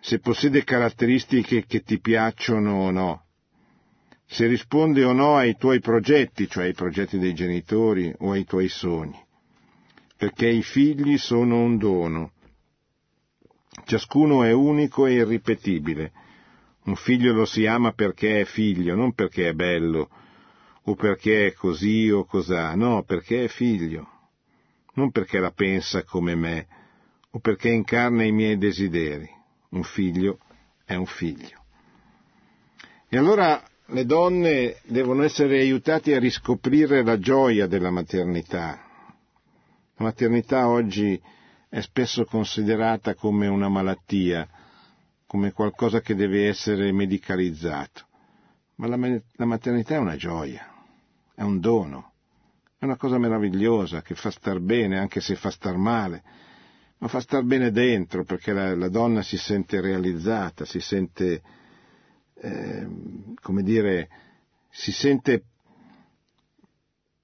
[0.00, 3.24] se possiede caratteristiche che ti piacciono o no,
[4.26, 8.68] se risponde o no ai tuoi progetti, cioè ai progetti dei genitori o ai tuoi
[8.68, 9.18] sogni,
[10.16, 12.32] perché i figli sono un dono.
[13.84, 16.12] Ciascuno è unico e irripetibile.
[16.84, 20.08] Un figlio lo si ama perché è figlio, non perché è bello,
[20.84, 24.08] o perché è così o cosà, no, perché è figlio,
[24.94, 26.66] non perché la pensa come me,
[27.32, 29.38] o perché incarna i miei desideri.
[29.70, 30.38] Un figlio
[30.84, 31.64] è un figlio.
[33.08, 38.80] E allora le donne devono essere aiutate a riscoprire la gioia della maternità.
[39.96, 41.20] La maternità oggi
[41.68, 44.48] è spesso considerata come una malattia,
[45.26, 48.06] come qualcosa che deve essere medicalizzato.
[48.76, 50.66] Ma la, maternità è una gioia,
[51.34, 52.12] è un dono,
[52.78, 56.22] è una cosa meravigliosa che fa star bene anche se fa star male,
[57.00, 61.42] ma fa star bene dentro perché la, la donna si sente realizzata, si sente
[62.34, 62.86] eh,
[63.40, 64.08] come dire,
[64.70, 65.44] si sente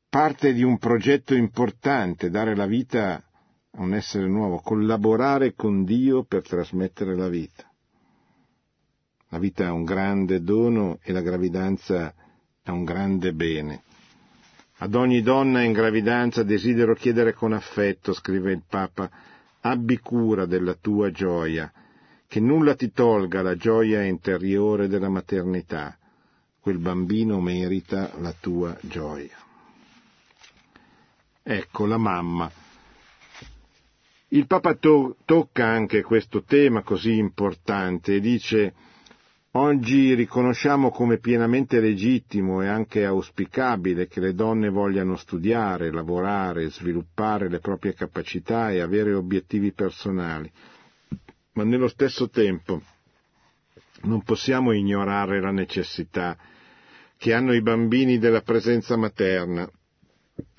[0.08, 3.22] parte di un progetto importante, dare la vita
[3.70, 7.70] a un essere nuovo, collaborare con Dio per trasmettere la vita.
[9.28, 12.14] La vita è un grande dono e la gravidanza
[12.62, 13.82] è un grande bene.
[14.78, 19.10] Ad ogni donna in gravidanza desidero chiedere con affetto, scrive il Papa,
[19.70, 21.72] abbi cura della tua gioia,
[22.28, 25.96] che nulla ti tolga la gioia interiore della maternità.
[26.60, 29.36] Quel bambino merita la tua gioia.
[31.42, 32.50] Ecco la mamma.
[34.28, 38.74] Il Papa to- tocca anche questo tema così importante e dice
[39.58, 47.48] Oggi riconosciamo come pienamente legittimo e anche auspicabile che le donne vogliano studiare, lavorare, sviluppare
[47.48, 50.52] le proprie capacità e avere obiettivi personali,
[51.54, 52.82] ma nello stesso tempo
[54.02, 56.36] non possiamo ignorare la necessità
[57.16, 59.66] che hanno i bambini della presenza materna,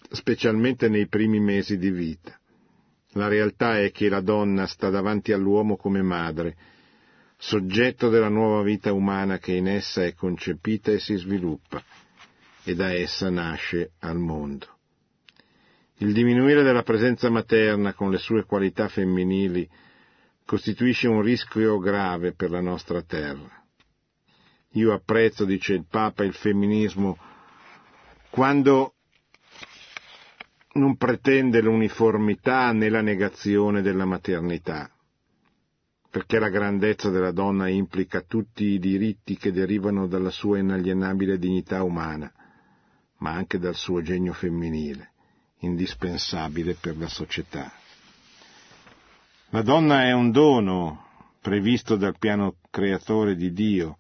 [0.10, 2.36] specialmente nei primi mesi di vita.
[3.12, 6.58] La realtà è che la donna sta davanti all'uomo come madre,
[7.38, 11.82] soggetto della nuova vita umana che in essa è concepita e si sviluppa,
[12.64, 14.76] e da essa nasce al mondo.
[16.00, 19.68] Il diminuire della presenza materna con le sue qualità femminili
[20.46, 23.64] costituisce un rischio grave per la nostra terra.
[24.72, 27.18] Io apprezzo, dice il Papa, il femminismo
[28.30, 28.94] quando
[30.74, 34.92] non pretende l'uniformità né la negazione della maternità,
[36.18, 41.84] perché la grandezza della donna implica tutti i diritti che derivano dalla sua inalienabile dignità
[41.84, 42.34] umana,
[43.18, 45.12] ma anche dal suo genio femminile,
[45.60, 47.72] indispensabile per la società.
[49.50, 51.06] La donna è un dono
[51.40, 53.98] previsto dal piano creatore di Dio,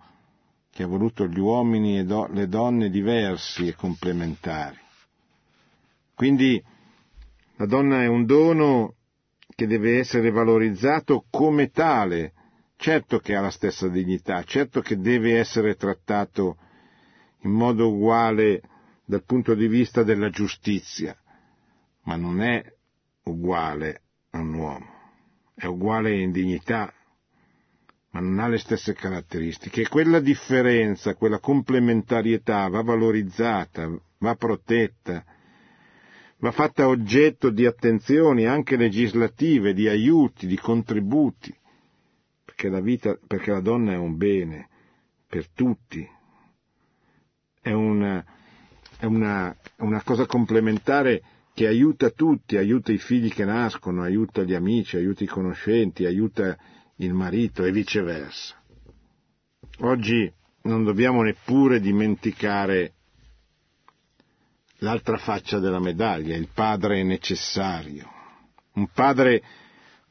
[0.72, 4.80] che ha voluto gli uomini e do- le donne diversi e complementari.
[6.16, 6.60] Quindi
[7.58, 8.96] la donna è un dono
[9.58, 12.34] che deve essere valorizzato come tale,
[12.76, 16.58] certo che ha la stessa dignità, certo che deve essere trattato
[17.40, 18.62] in modo uguale
[19.04, 21.18] dal punto di vista della giustizia,
[22.04, 22.64] ma non è
[23.24, 24.86] uguale a un uomo,
[25.56, 26.94] è uguale in dignità,
[28.12, 29.88] ma non ha le stesse caratteristiche.
[29.88, 33.90] Quella differenza, quella complementarietà va valorizzata,
[34.20, 35.26] va protetta,
[36.40, 41.56] va fatta oggetto di attenzioni anche legislative, di aiuti, di contributi,
[42.44, 44.70] perché la, vita, perché la donna è un bene
[45.28, 46.08] per tutti,
[47.62, 48.24] è una,
[48.98, 51.24] è una, una cosa complementare
[51.54, 56.56] che aiuta tutti, aiuta i figli che nascono, aiuta gli amici, aiuta i conoscenti, aiuta
[56.98, 58.56] il marito e viceversa.
[59.80, 60.32] Oggi
[60.64, 62.94] non dobbiamo neppure dimenticare
[64.80, 68.10] l'altra faccia della medaglia, il padre necessario.
[68.74, 69.42] Un padre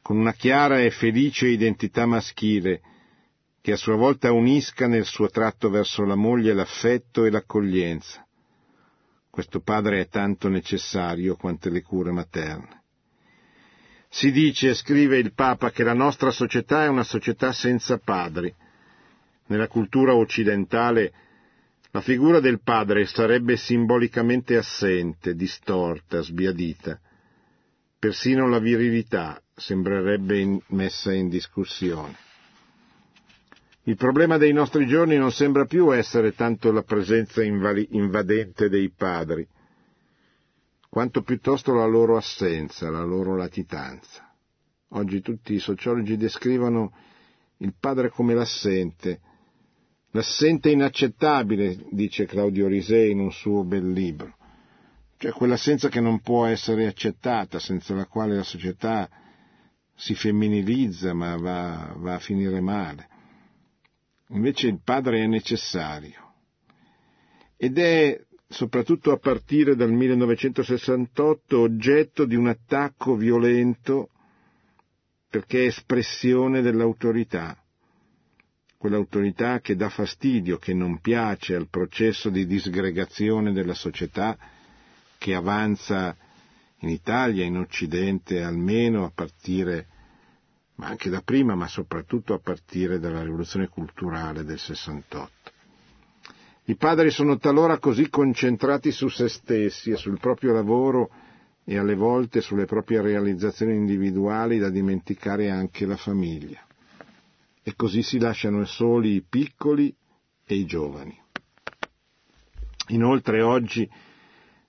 [0.01, 2.81] con una chiara e felice identità maschile,
[3.61, 8.25] che a sua volta unisca nel suo tratto verso la moglie l'affetto e l'accoglienza.
[9.29, 12.83] Questo padre è tanto necessario quanto le cure materne.
[14.09, 18.53] Si dice, scrive il Papa, che la nostra società è una società senza padri.
[19.47, 21.13] Nella cultura occidentale
[21.97, 26.99] la figura del padre sarebbe simbolicamente assente, distorta, sbiadita.
[27.97, 32.15] Persino la virilità sembrerebbe messa in discussione.
[33.85, 39.47] Il problema dei nostri giorni non sembra più essere tanto la presenza invadente dei padri,
[40.89, 44.31] quanto piuttosto la loro assenza, la loro latitanza.
[44.89, 46.93] Oggi tutti i sociologi descrivono
[47.57, 49.21] il padre come l'assente,
[50.11, 54.35] L'assente inaccettabile, dice Claudio Risei in un suo bel libro,
[55.17, 59.09] cioè quell'assenza che non può essere accettata, senza la quale la società
[59.93, 63.07] si femminilizza ma va, va a finire male.
[64.29, 66.33] Invece il padre è necessario.
[67.57, 74.09] Ed è soprattutto a partire dal 1968 oggetto di un attacco violento
[75.29, 77.61] perché è espressione dell'autorità
[78.77, 84.37] quell'autorità che dà fastidio, che non piace al processo di disgregazione della società
[85.17, 86.15] che avanza
[86.79, 89.87] in Italia, in Occidente, almeno a partire,
[90.75, 95.31] ma anche da prima, ma soprattutto a partire dalla rivoluzione culturale del 68.
[96.65, 101.09] I padri sono talora così concentrati su se stessi e sul proprio lavoro
[101.63, 106.66] e alle volte sulle proprie realizzazioni individuali da dimenticare anche la famiglia
[107.67, 109.93] e così si lasciano soli i piccoli
[110.45, 111.21] e i giovani.
[112.91, 113.85] Inoltre oggi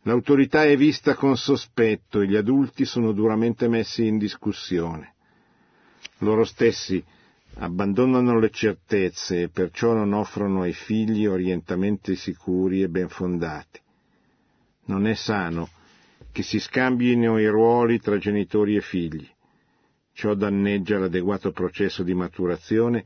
[0.02, 5.14] l'autorità è vista con sospetto e gli adulti sono duramente messi in discussione.
[6.18, 7.00] Loro stessi
[7.58, 13.80] abbandonano le certezze e perciò non offrono ai figli orientamenti sicuri e ben fondati.
[14.86, 15.68] Non è sano
[16.32, 19.36] che si scambino i ruoli tra genitori e figli.
[20.18, 23.04] Ciò danneggia l'adeguato processo di maturazione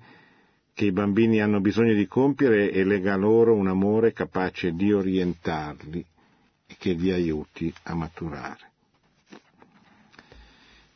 [0.72, 6.02] che i bambini hanno bisogno di compiere e lega loro un amore capace di orientarli
[6.66, 8.70] e che li aiuti a maturare.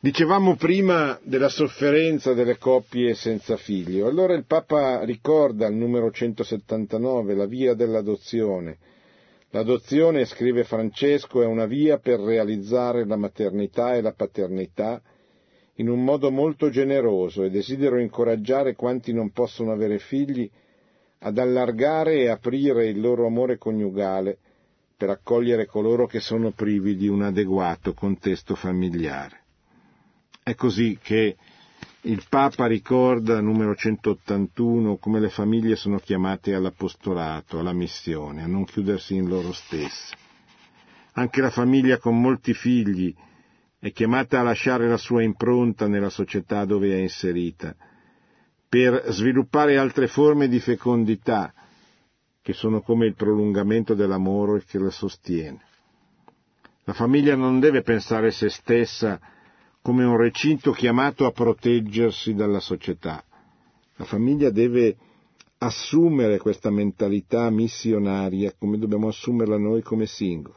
[0.01, 4.07] Dicevamo prima della sofferenza delle coppie senza figlio.
[4.07, 8.79] Allora il Papa ricorda al numero 179 la via dell'adozione.
[9.51, 15.03] L'adozione, scrive Francesco, è una via per realizzare la maternità e la paternità
[15.77, 20.49] in un modo molto generoso e desidero incoraggiare quanti non possono avere figli
[21.21, 24.39] ad allargare e aprire il loro amore coniugale
[24.97, 29.41] per accogliere coloro che sono privi di un adeguato contesto familiare.
[30.43, 31.37] È così che
[32.03, 38.65] il Papa ricorda, numero 181, come le famiglie sono chiamate all'apostolato, alla missione, a non
[38.65, 40.15] chiudersi in loro stesse.
[41.15, 43.13] Anche la famiglia con molti figli
[43.79, 47.75] è chiamata a lasciare la sua impronta nella società dove è inserita,
[48.69, 51.53] per sviluppare altre forme di fecondità,
[52.43, 55.61] che sono come il prolungamento dell'amore che la sostiene.
[56.85, 59.19] La famiglia non deve pensare se stessa
[59.83, 63.25] come un recinto chiamato a proteggersi dalla società.
[63.97, 64.97] La famiglia deve
[65.59, 70.55] assumere questa mentalità missionaria come dobbiamo assumerla noi come singoli.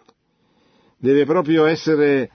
[0.98, 2.30] Deve proprio essere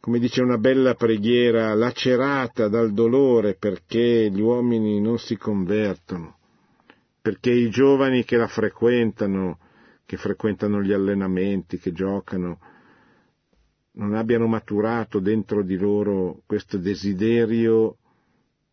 [0.00, 6.38] come dice una bella preghiera, lacerata dal dolore perché gli uomini non si convertono,
[7.20, 9.58] perché i giovani che la frequentano,
[10.06, 12.58] che frequentano gli allenamenti, che giocano,
[13.92, 17.96] non abbiano maturato dentro di loro questo desiderio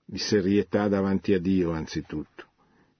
[0.05, 2.45] di serietà davanti a Dio anzitutto,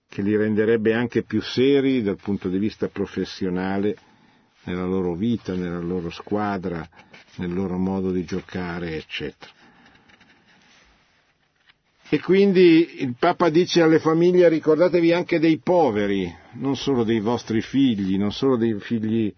[0.10, 3.96] che li renderebbe anche più seri dal punto di vista professionale
[4.68, 6.88] nella loro vita, nella loro squadra,
[7.38, 9.52] nel loro modo di giocare, eccetera.
[12.10, 17.62] E quindi il Papa dice alle famiglie ricordatevi anche dei poveri, non solo dei vostri
[17.62, 19.34] figli, non solo dei figli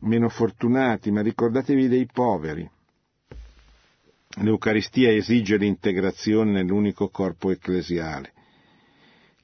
[0.00, 2.68] meno fortunati, ma ricordatevi dei poveri.
[4.40, 8.32] L'Eucaristia esige l'integrazione nell'unico corpo ecclesiale.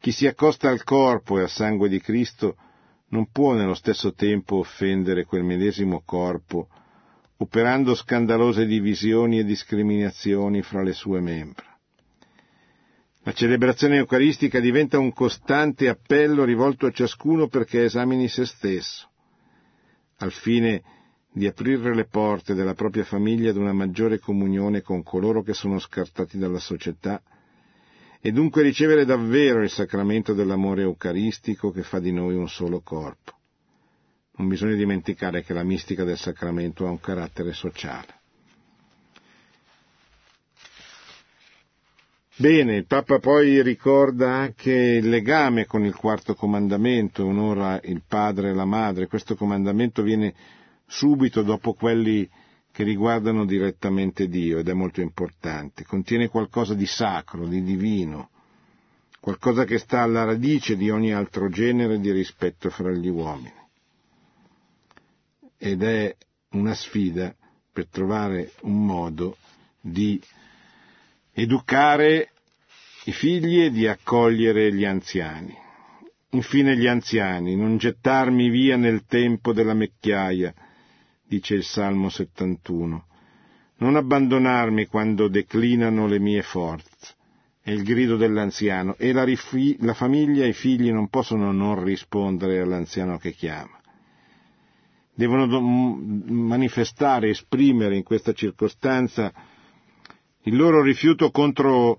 [0.00, 2.56] Chi si accosta al corpo e al sangue di Cristo
[3.10, 6.68] non può nello stesso tempo offendere quel medesimo corpo,
[7.38, 11.66] operando scandalose divisioni e discriminazioni fra le sue membra.
[13.22, 19.08] La celebrazione eucaristica diventa un costante appello rivolto a ciascuno perché esamini se stesso,
[20.18, 20.82] al fine
[21.30, 25.78] di aprire le porte della propria famiglia ad una maggiore comunione con coloro che sono
[25.78, 27.22] scartati dalla società
[28.20, 33.32] e dunque ricevere davvero il sacramento dell'amore eucaristico che fa di noi un solo corpo.
[34.36, 38.16] Non bisogna dimenticare che la mistica del sacramento ha un carattere sociale.
[42.36, 48.50] Bene, il Papa poi ricorda anche il legame con il quarto comandamento, onora il padre
[48.50, 49.08] e la madre.
[49.08, 50.32] Questo comandamento viene
[50.86, 52.28] subito dopo quelli
[52.78, 55.82] che riguardano direttamente Dio ed è molto importante.
[55.82, 58.30] Contiene qualcosa di sacro, di divino,
[59.18, 63.52] qualcosa che sta alla radice di ogni altro genere di rispetto fra gli uomini.
[65.58, 66.16] Ed è
[66.50, 67.34] una sfida
[67.72, 69.38] per trovare un modo
[69.80, 70.22] di
[71.32, 72.30] educare
[73.06, 75.52] i figli e di accogliere gli anziani.
[76.30, 80.54] Infine gli anziani, non gettarmi via nel tempo della mecchiaia,
[81.28, 83.06] dice il Salmo 71.
[83.76, 87.14] Non abbandonarmi quando declinano le mie forze.
[87.60, 91.84] È il grido dell'anziano e la, rifi- la famiglia e i figli non possono non
[91.84, 93.78] rispondere all'anziano che chiama.
[95.14, 99.32] Devono do- manifestare, esprimere in questa circostanza
[100.42, 101.98] il loro rifiuto contro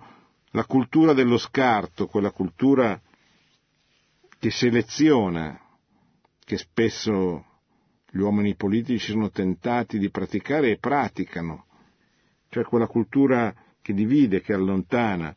[0.52, 3.00] la cultura dello scarto, quella cultura
[4.40, 5.60] che seleziona,
[6.44, 7.46] che spesso
[8.12, 11.66] gli uomini politici sono tentati di praticare e praticano,
[12.50, 15.36] cioè quella cultura che divide, che allontana,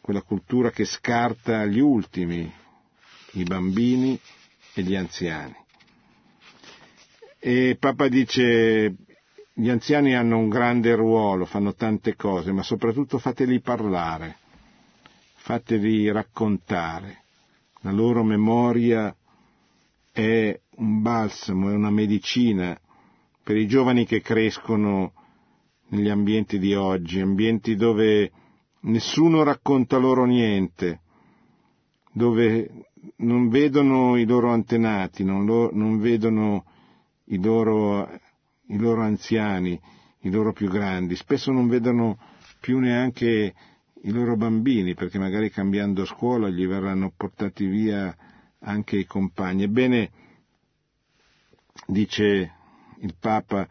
[0.00, 2.50] quella cultura che scarta gli ultimi,
[3.32, 4.18] i bambini
[4.74, 5.54] e gli anziani.
[7.38, 8.94] E Papa dice
[9.52, 14.36] gli anziani hanno un grande ruolo, fanno tante cose, ma soprattutto fateli parlare,
[15.34, 17.22] fateli raccontare.
[17.80, 19.14] La loro memoria
[20.12, 22.78] è un balsamo, è una medicina
[23.42, 25.12] per i giovani che crescono
[25.88, 28.30] negli ambienti di oggi, ambienti dove
[28.80, 31.00] nessuno racconta loro niente,
[32.12, 36.64] dove non vedono i loro antenati, non, lo, non vedono
[37.26, 38.08] i loro,
[38.68, 39.80] i loro anziani,
[40.20, 42.18] i loro più grandi, spesso non vedono
[42.60, 43.54] più neanche
[44.02, 48.14] i loro bambini, perché magari cambiando scuola gli verranno portati via
[48.60, 49.64] anche i compagni.
[49.64, 50.10] Ebbene,
[51.86, 52.52] dice
[53.00, 53.66] il Papa,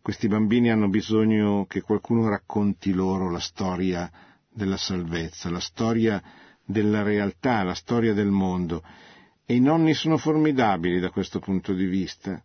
[0.00, 4.10] questi bambini hanno bisogno che qualcuno racconti loro la storia
[4.50, 6.22] della salvezza, la storia
[6.64, 8.82] della realtà, la storia del mondo.
[9.44, 12.42] E i nonni sono formidabili da questo punto di vista.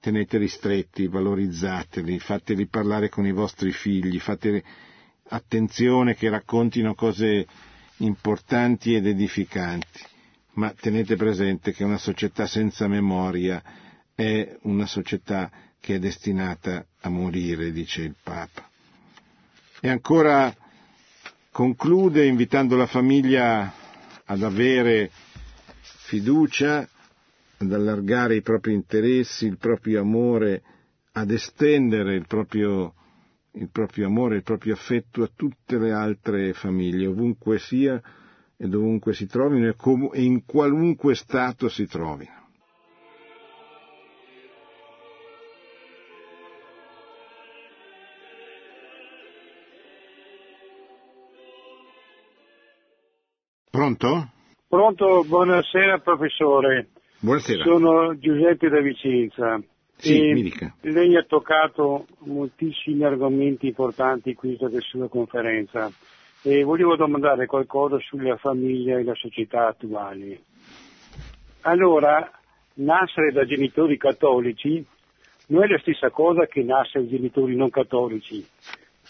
[0.00, 4.62] Teneteli stretti, valorizzateli, fateli parlare con i vostri figli, fate
[5.28, 7.46] attenzione che raccontino cose
[7.98, 10.00] importanti ed edificanti.
[10.54, 13.62] Ma tenete presente che una società senza memoria
[14.14, 15.50] è una società
[15.80, 18.68] che è destinata a morire, dice il Papa.
[19.80, 20.54] E ancora
[21.50, 23.72] conclude invitando la famiglia
[24.24, 25.10] ad avere
[25.80, 26.88] fiducia,
[27.58, 30.62] ad allargare i propri interessi, il proprio amore,
[31.12, 32.94] ad estendere il proprio,
[33.52, 38.00] il proprio amore, il proprio affetto a tutte le altre famiglie, ovunque sia
[38.56, 39.74] e dovunque si trovino
[40.12, 42.41] e in qualunque stato si trovino.
[53.82, 54.28] Pronto?
[54.68, 56.90] Pronto, buonasera professore.
[57.18, 57.64] Buonasera.
[57.64, 59.60] Sono Giuseppe da Vicenza.
[59.96, 60.72] Sì, mi dica.
[60.82, 65.90] Lei ha toccato moltissimi argomenti importanti in questa sua conferenza
[66.42, 70.40] e volevo domandare qualcosa sulla famiglia e la società attuali.
[71.62, 72.30] Allora,
[72.74, 74.86] nascere da genitori cattolici
[75.46, 78.46] non è la stessa cosa che nascere da genitori non cattolici.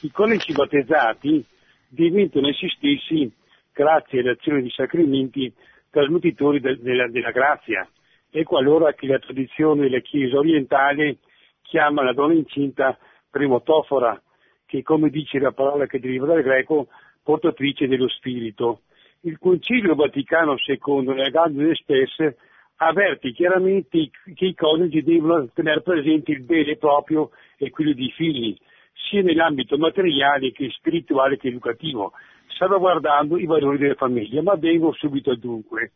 [0.01, 1.45] I coniugi battezzati
[1.89, 3.41] diventano essi stessi
[3.73, 5.53] grazie all'azione di sacramenti
[5.91, 7.89] trasmutitori de, de, della grazia.
[8.31, 11.18] Ecco allora che la tradizione della Chiesa orientale
[11.62, 12.99] chiama la donna incinta
[13.31, 14.20] primotofora,
[14.66, 16.89] che come dice la parola che deriva dal greco,
[17.23, 18.83] portatrice dello spirito.
[19.20, 22.35] Il Concilio Vaticano II, nella Gaudium Spes,
[22.77, 28.57] avverte chiaramente che i coniugi devono tenere presente il bene proprio e quello dei figli,
[28.93, 32.12] sia nell'ambito materiale che spirituale che educativo,
[32.57, 34.42] salvaguardando i valori della famiglia.
[34.42, 35.92] Ma vengo subito al dunque.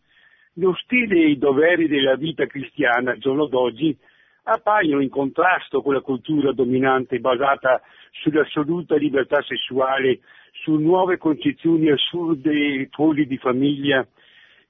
[0.55, 3.97] Lo stile e i doveri della vita cristiana al giorno d'oggi
[4.45, 10.21] appaiono in contrasto con la cultura dominante basata sull'assoluta libertà sessuale,
[10.53, 14.07] su nuove concezioni assurde e folli di famiglia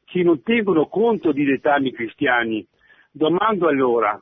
[0.05, 2.67] che non tengono conto di dettami cristiani.
[3.11, 4.21] Domando allora,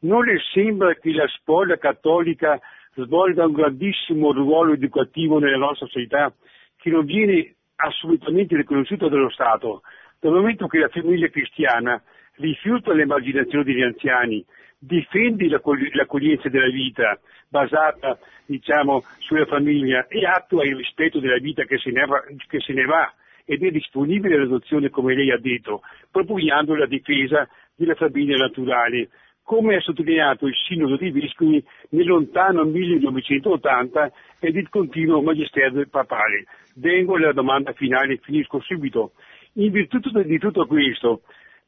[0.00, 2.60] non le sembra che la spola cattolica
[2.94, 6.32] svolga un grandissimo ruolo educativo nella nostra società
[6.78, 9.82] che non viene assolutamente riconosciuto dallo Stato,
[10.18, 12.02] dal momento che la famiglia cristiana
[12.36, 14.44] rifiuta l'emarginazione degli anziani,
[14.78, 17.18] difende l'accoglienza della vita
[17.48, 22.72] basata diciamo, sulla famiglia e attua il rispetto della vita che se, va, che se
[22.72, 23.12] ne va
[23.44, 29.08] ed è disponibile all'adozione come lei ha detto, propugnando la difesa della famiglia naturale
[29.48, 36.44] come ha sottolineato il Sinodo dei Vescovi nel lontano 1980 ed il continuo magistero papale.
[36.74, 39.12] Vengo alla domanda finale e finisco subito.
[39.54, 41.22] In virtù di tutto questo,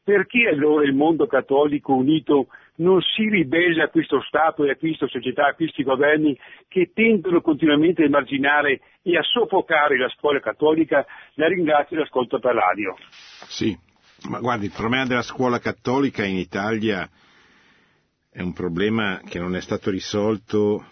[0.05, 5.07] perché allora il mondo cattolico unito non si ribella a questo Stato e a questa
[5.07, 11.07] società, a questi governi che tendono continuamente a emarginare e a soffocare la scuola cattolica?
[11.37, 12.95] La ringrazio e l'ascolto per radio.
[13.49, 13.75] Sì,
[14.29, 17.09] ma guardi, il problema della scuola cattolica in Italia
[18.33, 20.87] è un problema che non è stato risolto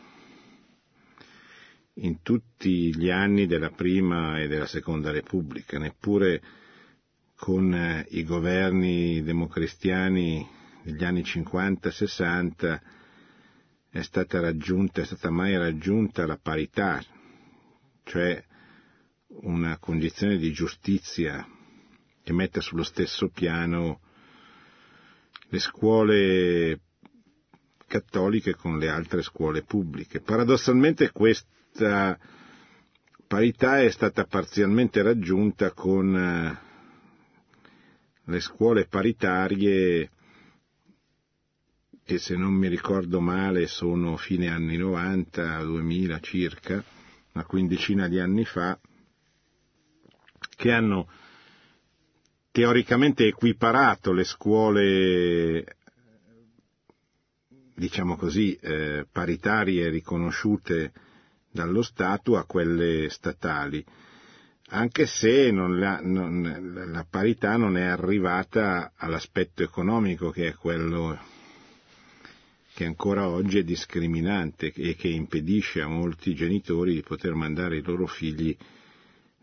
[1.94, 6.42] in tutti gli anni della prima e della seconda Repubblica, neppure
[7.36, 10.46] con eh, i governi democristiani
[10.82, 12.80] degli anni 50-60
[13.90, 17.00] è stata raggiunta, è stata mai raggiunta la parità,
[18.02, 18.44] cioè
[19.42, 21.46] una condizione di giustizia
[22.20, 24.00] che metta sullo stesso piano
[25.50, 26.80] le scuole
[27.88, 30.20] cattoliche con le altre scuole pubbliche.
[30.20, 32.16] Paradossalmente questa
[33.26, 36.58] parità è stata parzialmente raggiunta con eh,
[38.24, 40.10] le scuole paritarie
[42.04, 46.82] che se non mi ricordo male sono fine anni 90, 2000 circa,
[47.34, 48.80] una quindicina di anni fa,
[50.56, 51.06] che hanno
[52.50, 55.76] teoricamente equiparato le scuole
[57.78, 60.92] diciamo così, eh, paritarie riconosciute
[61.50, 63.84] dallo Stato a quelle statali.
[64.70, 71.18] anche se la, non, la parità non è arrivata all'aspetto economico che è quello
[72.74, 77.82] che ancora oggi è discriminante e che impedisce a molti genitori di poter mandare i
[77.82, 78.54] loro figli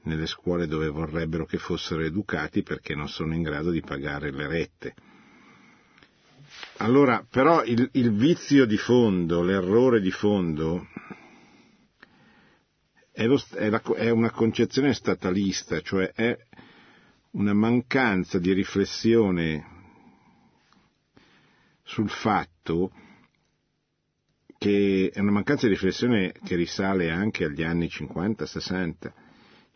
[0.04, 4.48] nelle scuole dove vorrebbero che fossero educati perché non sono in grado di pagare le
[4.48, 4.94] rette.
[6.78, 10.88] Allora, però il, il vizio di fondo, l'errore di fondo,
[13.12, 16.38] è, lo, è, la, è una concezione statalista, cioè è
[17.32, 19.74] una mancanza di riflessione
[21.84, 22.92] sul fatto
[24.58, 29.12] che è una mancanza di riflessione che risale anche agli anni 50-60,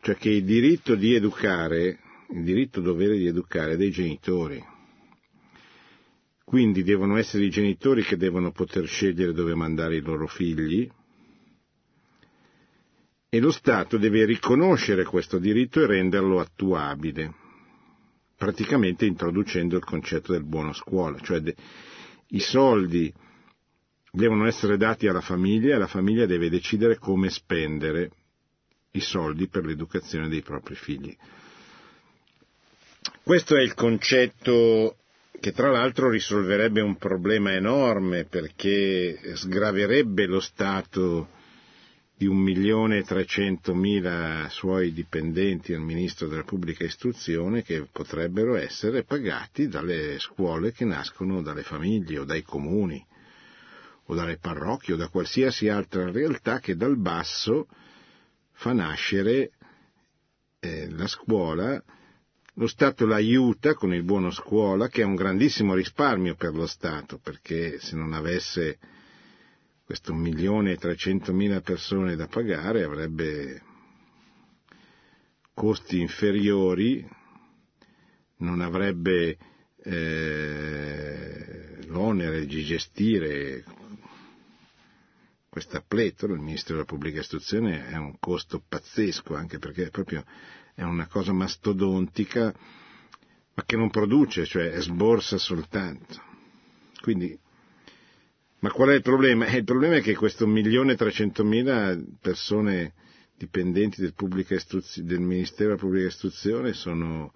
[0.01, 1.99] cioè che il diritto di educare,
[2.31, 4.77] il diritto dovere di educare dei genitori.
[6.49, 10.89] Quindi devono essere i genitori che devono poter scegliere dove mandare i loro figli
[13.29, 17.31] e lo Stato deve riconoscere questo diritto e renderlo attuabile,
[18.35, 21.55] praticamente introducendo il concetto del buono scuola, cioè de-
[22.29, 23.13] i soldi
[24.11, 28.09] devono essere dati alla famiglia e la famiglia deve decidere come spendere
[28.93, 31.15] i soldi per l'educazione dei propri figli.
[33.21, 34.95] Questo è il concetto
[35.39, 41.29] che tra l'altro risolverebbe un problema enorme perché sgraverebbe lo Stato
[42.15, 49.05] di un milione e trecentomila suoi dipendenti al Ministro della Pubblica Istruzione che potrebbero essere
[49.05, 53.01] pagati dalle scuole che nascono dalle famiglie o dai comuni
[54.07, 57.67] o dalle parrocchie o da qualsiasi altra realtà che dal basso
[58.51, 59.51] fa nascere
[60.59, 61.81] eh, la scuola,
[62.59, 67.17] lo Stato l'aiuta con il buono scuola, che è un grandissimo risparmio per lo Stato,
[67.17, 68.77] perché se non avesse
[69.85, 73.61] questo milione e trecentomila persone da pagare avrebbe
[75.53, 77.07] costi inferiori,
[78.39, 79.37] non avrebbe
[79.81, 83.63] eh, l'onere di gestire
[85.47, 90.25] questa pletora, il Ministro della Pubblica Istruzione è un costo pazzesco, anche perché è proprio
[90.79, 92.53] è una cosa mastodontica,
[93.53, 96.23] ma che non produce, cioè sborsa soltanto.
[97.01, 97.37] Quindi,
[98.59, 99.45] ma qual è il problema?
[99.47, 102.93] Eh, il problema è che questo milione e trecentomila persone
[103.35, 107.33] dipendenti del, del, Ministero della Pubblica Istruzione sono,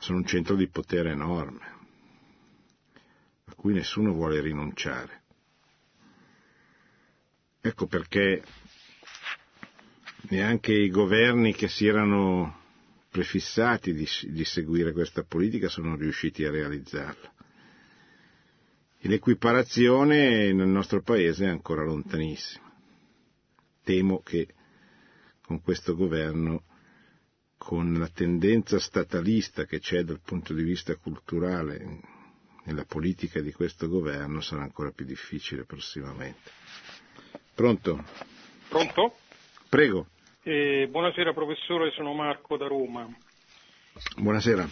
[0.00, 1.66] sono un centro di potere enorme,
[3.44, 5.22] a cui nessuno vuole rinunciare.
[7.60, 8.42] Ecco perché
[10.30, 12.56] neanche i governi che si erano
[13.10, 17.32] prefissati di, di seguire questa politica sono riusciti a realizzarla.
[19.00, 22.66] E l'equiparazione nel nostro paese è ancora lontanissima.
[23.84, 24.48] Temo che
[25.40, 26.64] con questo governo,
[27.56, 32.00] con la tendenza statalista che c'è dal punto di vista culturale
[32.64, 36.50] nella politica di questo governo, sarà ancora più difficile prossimamente.
[37.54, 38.04] Pronto?
[38.68, 39.16] Pronto?
[39.68, 40.06] Prego.
[40.44, 43.06] Eh, buonasera professore, sono Marco da Roma.
[44.16, 44.66] Buonasera.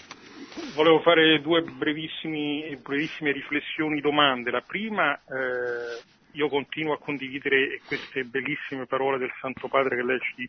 [0.74, 4.50] Volevo fare due brevissime riflessioni, domande.
[4.50, 6.00] La prima, eh,
[6.32, 10.48] io continuo a condividere queste bellissime parole del Santo Padre che lei ci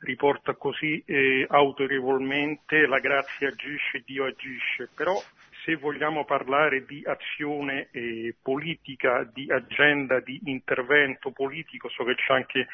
[0.00, 5.18] riporta così eh, autorevolmente, la grazia agisce, Dio agisce, però
[5.64, 12.34] se vogliamo parlare di azione eh, politica, di agenda, di intervento politico, so che c'è
[12.34, 12.66] anche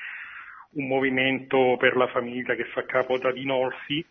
[0.72, 4.04] un movimento per la famiglia che fa capo da Dinolfi,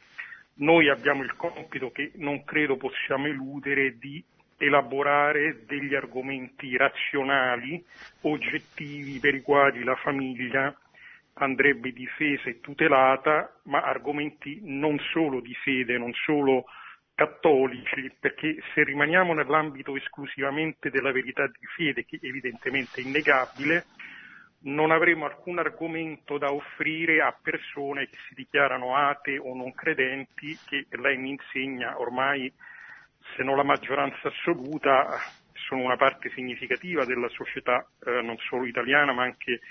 [0.58, 4.24] noi abbiamo il compito che non credo possiamo eludere di
[4.58, 7.84] elaborare degli argomenti razionali,
[8.22, 10.74] oggettivi per i quali la famiglia
[11.34, 16.66] andrebbe difesa e tutelata, ma argomenti non solo di fede, non solo
[17.14, 23.86] cattolici, perché se rimaniamo nell'ambito esclusivamente della verità di fede, che evidentemente è innegabile,
[24.62, 30.58] non avremo alcun argomento da offrire a persone che si dichiarano atee o non credenti,
[30.66, 32.51] che lei mi insegna ormai,
[33.36, 35.20] se non la maggioranza assoluta,
[35.68, 39.62] sono una parte significativa della società eh, non solo italiana ma anche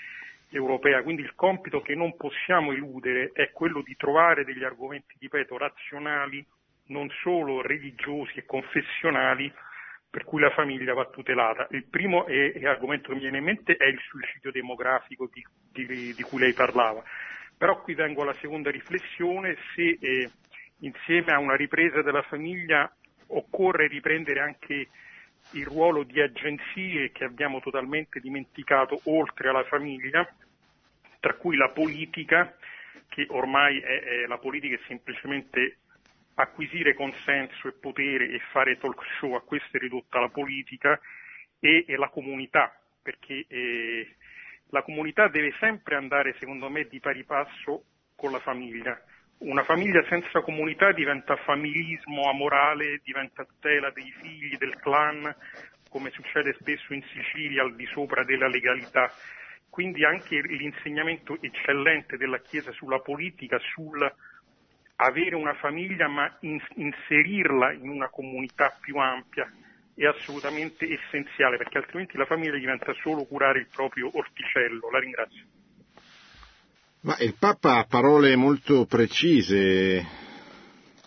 [0.49, 1.01] europea.
[1.03, 6.45] Quindi il compito che non possiamo eludere è quello di trovare degli argomenti, ripeto, razionali
[6.87, 9.51] non solo religiosi e confessionali
[10.15, 11.67] per cui la famiglia va tutelata.
[11.71, 15.45] Il primo è, è argomento che mi viene in mente è il suicidio demografico di,
[15.73, 17.03] di, di, cui lei parlava.
[17.57, 20.29] Però qui vengo alla seconda riflessione, se eh,
[20.79, 22.89] insieme a una ripresa della famiglia
[23.27, 24.87] occorre riprendere anche
[25.51, 30.25] il ruolo di agenzie che abbiamo totalmente dimenticato oltre alla famiglia,
[31.19, 32.55] tra cui la politica
[33.09, 35.79] che ormai è, è la politica è semplicemente
[36.35, 40.99] acquisire consenso e potere e fare talk show, a questo è ridotta la politica
[41.59, 44.15] e, e la comunità, perché eh,
[44.69, 48.99] la comunità deve sempre andare, secondo me, di pari passo con la famiglia.
[49.37, 55.33] Una famiglia senza comunità diventa familismo amorale, diventa tutela dei figli, del clan,
[55.89, 59.11] come succede spesso in Sicilia, al di sopra della legalità.
[59.69, 64.13] Quindi anche l'insegnamento eccellente della Chiesa sulla politica, sul
[64.97, 69.51] avere una famiglia ma in, inserirla in una comunità più ampia
[69.93, 74.89] è assolutamente essenziale perché altrimenti la famiglia diventa solo curare il proprio orticello.
[74.91, 75.45] La ringrazio.
[77.01, 80.05] Ma il Papa ha parole molto precise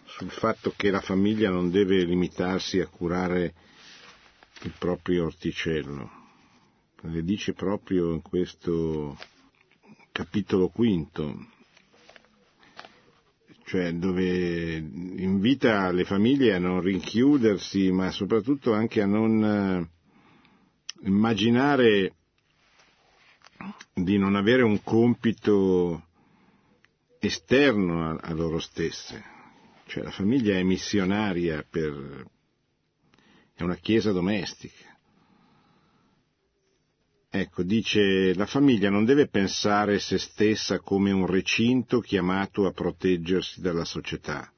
[0.04, 3.52] sul fatto che la famiglia non deve limitarsi a curare
[4.62, 6.10] il proprio orticello.
[7.02, 9.16] Le dice proprio in questo
[10.12, 11.56] capitolo quinto
[13.68, 22.14] cioè dove invita le famiglie a non rinchiudersi, ma soprattutto anche a non eh, immaginare
[23.92, 26.06] di non avere un compito
[27.18, 29.22] esterno a, a loro stesse.
[29.84, 32.24] Cioè la famiglia è missionaria per,
[33.52, 34.87] è una chiesa domestica.
[37.40, 43.60] Ecco, dice, la famiglia non deve pensare se stessa come un recinto chiamato a proteggersi
[43.60, 44.52] dalla società.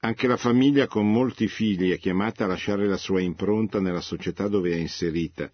[0.00, 4.48] Anche la famiglia con molti figli è chiamata a lasciare la sua impronta nella società
[4.48, 5.48] dove è inserita,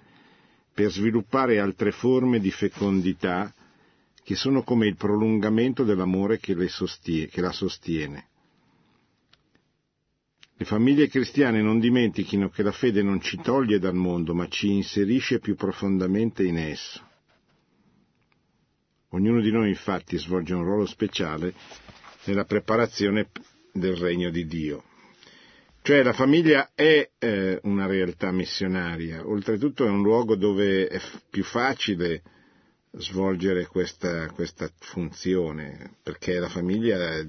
[0.72, 3.52] per sviluppare altre forme di fecondità
[4.22, 8.28] che sono come il prolungamento dell'amore che, sostiene, che la sostiene.
[10.58, 14.72] Le famiglie cristiane non dimentichino che la fede non ci toglie dal mondo, ma ci
[14.72, 17.02] inserisce più profondamente in esso.
[19.10, 21.52] Ognuno di noi infatti svolge un ruolo speciale
[22.24, 23.28] nella preparazione
[23.70, 24.84] del regno di Dio.
[25.82, 31.22] Cioè la famiglia è eh, una realtà missionaria, oltretutto è un luogo dove è f-
[31.30, 32.22] più facile
[32.92, 37.22] svolgere questa, questa funzione, perché la famiglia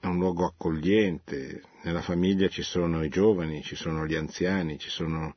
[0.00, 4.90] è un luogo accogliente, nella famiglia ci sono i giovani, ci sono gli anziani, ci
[4.90, 5.34] sono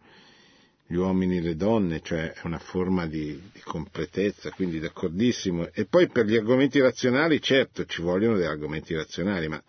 [0.86, 5.70] gli uomini e le donne, cioè è una forma di, di completezza, quindi d'accordissimo.
[5.72, 9.64] E poi per gli argomenti razionali, certo, ci vogliono degli argomenti razionali, ma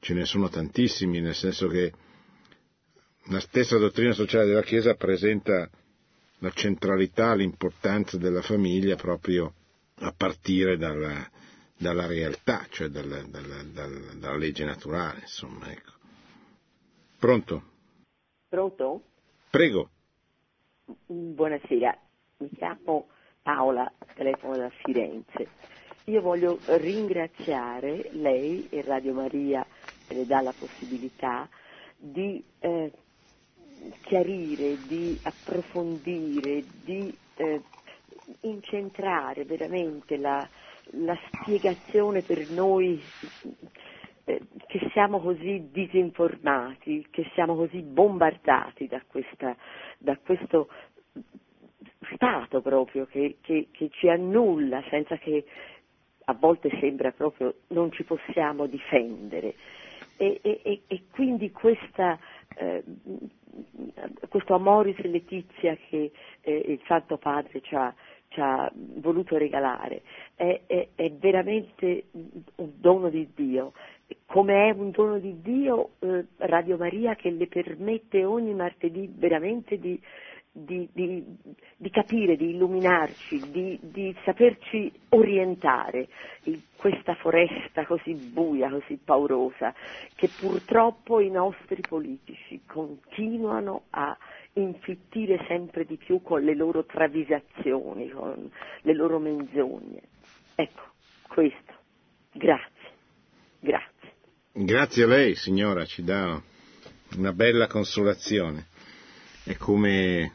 [0.00, 1.92] ce ne sono tantissimi, nel senso che
[3.26, 5.68] la stessa dottrina sociale della Chiesa presenta
[6.38, 9.54] la centralità, l'importanza della famiglia proprio
[9.96, 11.30] a partire dalla,
[11.82, 15.90] dalla realtà, cioè dalla, dalla, dalla, dalla legge naturale, insomma, ecco.
[17.18, 17.62] Pronto?
[18.48, 19.02] Pronto?
[19.50, 19.90] Prego.
[21.06, 21.98] Buonasera,
[22.38, 23.08] mi chiamo
[23.42, 25.48] Paola, telefono da Firenze.
[26.04, 29.66] Io voglio ringraziare lei e Radio Maria
[30.06, 31.48] che le dà la possibilità
[31.96, 32.92] di eh,
[34.02, 37.60] chiarire, di approfondire, di eh,
[38.40, 40.48] incentrare veramente la,
[40.92, 43.00] la spiegazione per noi
[44.24, 49.56] eh, che siamo così disinformati, che siamo così bombardati da, questa,
[49.98, 50.68] da questo
[52.14, 55.44] Stato proprio che, che, che, ci annulla senza che
[56.24, 59.54] a volte sembra proprio non ci possiamo difendere.
[60.16, 62.18] E, e, e quindi questa,
[62.56, 62.82] eh,
[64.28, 67.92] questo amoris letizia che eh, il Santo Padre ci ha,
[68.32, 70.02] ci ha voluto regalare
[70.34, 72.04] è, è, è, veramente
[72.56, 73.72] un dono di Dio.
[74.26, 79.78] Come è un dono di Dio eh, Radio Maria che le permette ogni martedì veramente
[79.78, 79.98] di,
[80.50, 81.24] di, di,
[81.76, 86.08] di capire, di illuminarci, di, saperci orientare
[86.44, 89.72] in questa foresta così buia, così paurosa,
[90.14, 94.16] che purtroppo i nostri politici continuano a
[94.54, 98.50] infittire sempre di più con le loro travisazioni, con
[98.82, 100.02] le loro menzogne.
[100.54, 100.82] Ecco,
[101.28, 101.72] questo.
[102.32, 102.90] Grazie.
[103.60, 103.90] Grazie.
[104.52, 106.40] Grazie a lei, signora, ci dà
[107.16, 108.66] una bella consolazione.
[109.44, 110.32] È come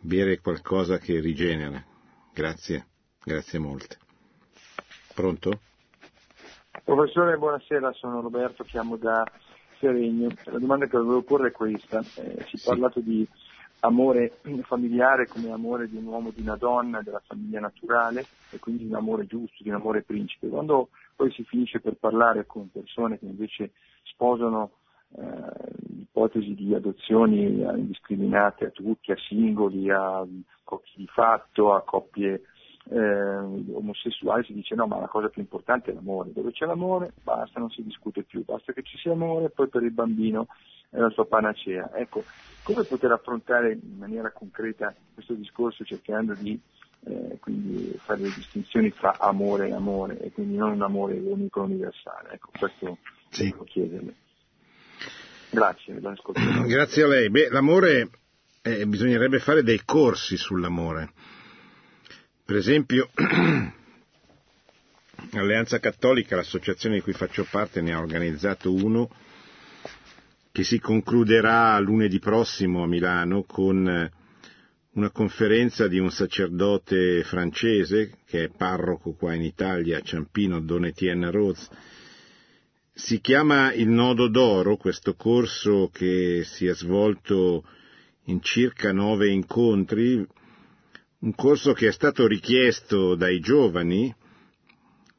[0.00, 1.82] bere qualcosa che rigenera.
[2.34, 2.86] Grazie,
[3.22, 3.96] grazie molte.
[5.14, 5.60] Pronto?
[6.84, 9.24] Professore, buonasera, sono Roberto, chiamo da
[9.82, 10.28] Seregno.
[10.44, 11.98] La domanda che volevo porre è questa.
[11.98, 12.64] Eh, si è sì.
[12.64, 13.26] parlato di
[13.80, 18.84] amore familiare come amore di un uomo, di una donna, della famiglia naturale e quindi
[18.84, 20.46] di un amore giusto, di un amore principe.
[20.46, 23.72] Quando poi si finisce per parlare con persone che invece
[24.04, 24.70] sposano
[25.16, 25.24] eh,
[25.98, 30.24] ipotesi di adozioni indiscriminate a tutti, a singoli, a
[30.62, 32.42] coppie di fatto, a coppie
[32.90, 33.36] eh,
[33.72, 36.32] omosessuali, si dice no, ma la cosa più importante è l'amore.
[36.32, 39.82] Dove c'è l'amore, basta, non si discute più, basta che ci sia amore, poi per
[39.82, 40.46] il bambino
[40.90, 41.90] è la sua panacea.
[41.94, 42.24] Ecco,
[42.62, 46.58] come poter affrontare in maniera concreta questo discorso cercando di
[47.04, 51.60] eh, quindi fare le distinzioni fra amore e amore e quindi non un amore unico
[51.60, 52.30] e universale.
[52.32, 52.98] Ecco, questo
[53.30, 53.50] sì.
[53.50, 54.14] devo chiederle.
[55.50, 56.00] Grazie,
[56.66, 57.28] Grazie a lei.
[57.28, 58.08] Beh, l'amore,
[58.62, 61.12] eh, bisognerebbe fare dei corsi sull'amore.
[62.52, 63.08] Per esempio,
[65.30, 69.08] l'Alleanza Cattolica, l'associazione di cui faccio parte, ne ha organizzato uno
[70.52, 74.10] che si concluderà lunedì prossimo a Milano con
[74.90, 81.30] una conferenza di un sacerdote francese, che è parroco qua in Italia, Ciampino, Don Etienne
[81.30, 81.70] Rose.
[82.92, 87.64] Si chiama il Nodo d'Oro, questo corso che si è svolto
[88.24, 90.26] in circa nove incontri,
[91.22, 94.14] un corso che è stato richiesto dai giovani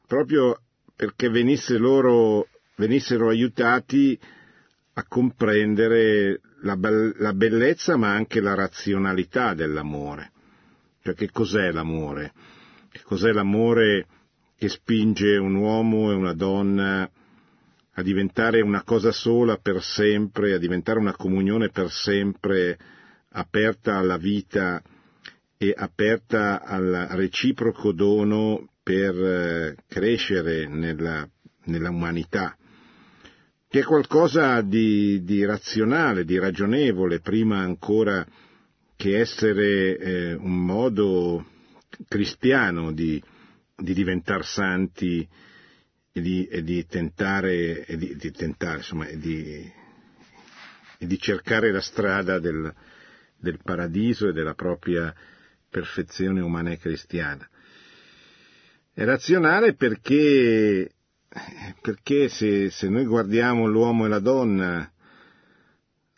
[0.06, 0.60] proprio
[0.94, 4.18] perché venisse loro, venissero aiutati
[4.94, 10.30] a comprendere la, be- la bellezza ma anche la razionalità dell'amore.
[11.02, 12.32] Cioè che cos'è l'amore?
[12.90, 14.06] Che cos'è l'amore
[14.56, 17.10] che spinge un uomo e una donna
[17.96, 22.78] a diventare una cosa sola per sempre, a diventare una comunione per sempre,
[23.30, 24.82] aperta alla vita
[25.68, 31.28] e aperta al reciproco dono per eh, crescere nella,
[31.64, 32.56] nella umanità
[33.74, 38.24] che è qualcosa di, di razionale, di ragionevole, prima ancora
[38.94, 41.44] che essere eh, un modo
[42.06, 43.20] cristiano di,
[43.76, 45.28] di diventare santi
[46.12, 52.72] e di, e di tentare, e di, tentare insomma, e di cercare la strada del,
[53.36, 55.12] del paradiso e della propria
[55.74, 57.48] perfezione umana e cristiana.
[58.92, 60.88] È razionale perché
[61.80, 64.88] perché se, se noi guardiamo l'uomo e la donna,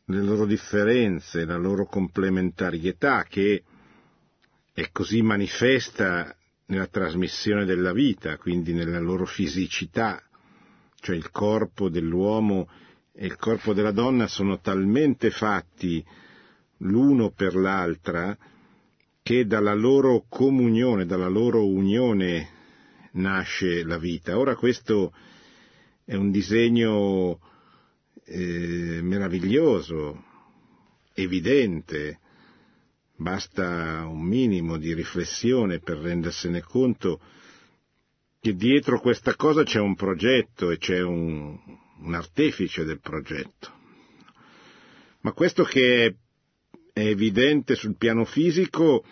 [0.04, 3.62] le loro differenze, la loro complementarietà che
[4.74, 6.36] è così manifesta
[6.66, 10.22] nella trasmissione della vita, quindi nella loro fisicità,
[11.00, 12.68] cioè il corpo dell'uomo
[13.10, 16.04] e il corpo della donna sono talmente fatti
[16.80, 18.36] l'uno per l'altra
[19.26, 22.48] che dalla loro comunione, dalla loro unione
[23.14, 24.38] nasce la vita.
[24.38, 25.12] Ora questo
[26.04, 27.40] è un disegno
[28.24, 30.22] eh, meraviglioso,
[31.12, 32.20] evidente,
[33.16, 37.20] basta un minimo di riflessione per rendersene conto
[38.40, 41.58] che dietro questa cosa c'è un progetto e c'è un,
[41.98, 43.72] un artefice del progetto.
[45.22, 46.14] Ma questo che è,
[46.96, 49.04] è evidente sul piano fisico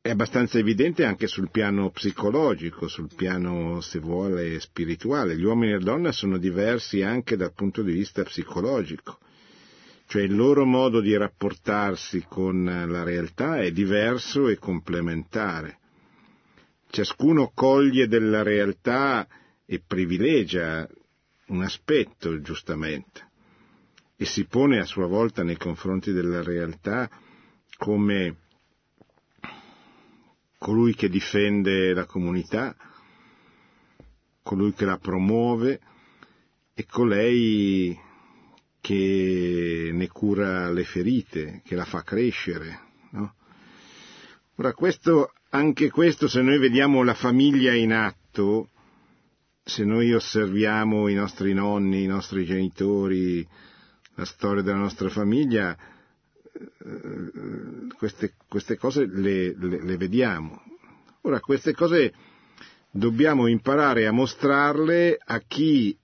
[0.00, 5.36] è abbastanza evidente anche sul piano psicologico, sul piano, se vuole, spirituale.
[5.36, 9.18] Gli uomini e le donne sono diversi anche dal punto di vista psicologico,
[10.06, 15.78] cioè il loro modo di rapportarsi con la realtà è diverso e complementare.
[16.88, 19.26] Ciascuno coglie della realtà
[19.66, 20.88] e privilegia
[21.46, 23.30] un aspetto, giustamente,
[24.22, 27.10] e si pone a sua volta nei confronti della realtà
[27.76, 28.36] come
[30.58, 32.76] colui che difende la comunità,
[34.44, 35.80] colui che la promuove
[36.72, 37.98] e colei
[38.80, 42.78] che ne cura le ferite, che la fa crescere.
[43.10, 43.34] No?
[44.54, 48.68] Ora questo, anche questo, se noi vediamo la famiglia in atto,
[49.64, 53.44] se noi osserviamo i nostri nonni, i nostri genitori,
[54.14, 55.76] la storia della nostra famiglia,
[57.96, 60.62] queste, queste cose le, le, le vediamo.
[61.22, 62.12] Ora, queste cose
[62.90, 65.96] dobbiamo imparare a mostrarle a chi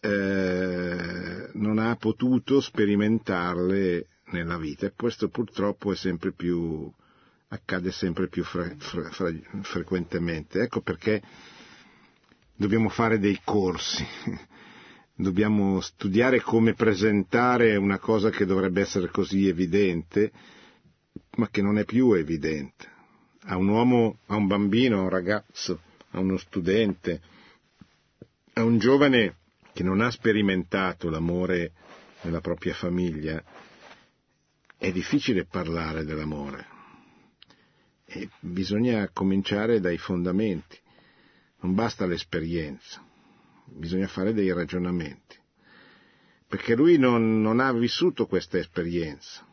[0.00, 6.90] eh, non ha potuto sperimentarle nella vita e questo purtroppo sempre più,
[7.48, 10.62] accade sempre più fre, fre, fre, frequentemente.
[10.62, 11.22] Ecco perché
[12.54, 14.04] dobbiamo fare dei corsi
[15.16, 20.30] dobbiamo studiare come presentare una cosa che dovrebbe essere così evidente,
[21.36, 22.92] ma che non è più evidente.
[23.48, 25.80] A un uomo, a un bambino, a un ragazzo,
[26.10, 27.20] a uno studente,
[28.54, 29.36] a un giovane
[29.72, 31.72] che non ha sperimentato l'amore
[32.22, 33.42] nella propria famiglia,
[34.76, 36.74] è difficile parlare dell'amore.
[38.04, 40.78] E bisogna cominciare dai fondamenti.
[41.60, 43.05] Non basta l'esperienza
[43.66, 45.36] bisogna fare dei ragionamenti.
[46.48, 49.44] perché lui non, non ha vissuto questa esperienza.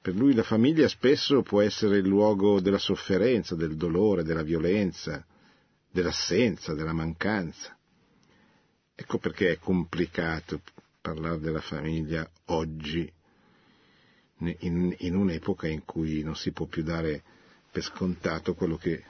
[0.00, 5.24] Per lui la famiglia spesso può essere il luogo della sofferenza, del dolore, della violenza,
[5.90, 7.74] dell'assenza, della mancanza.
[8.94, 10.60] Ecco perché è complicato
[11.00, 13.10] parlare della famiglia oggi,
[14.38, 17.22] in, in, un'epoca in cui non si può più dare
[17.70, 19.02] per scontato quello che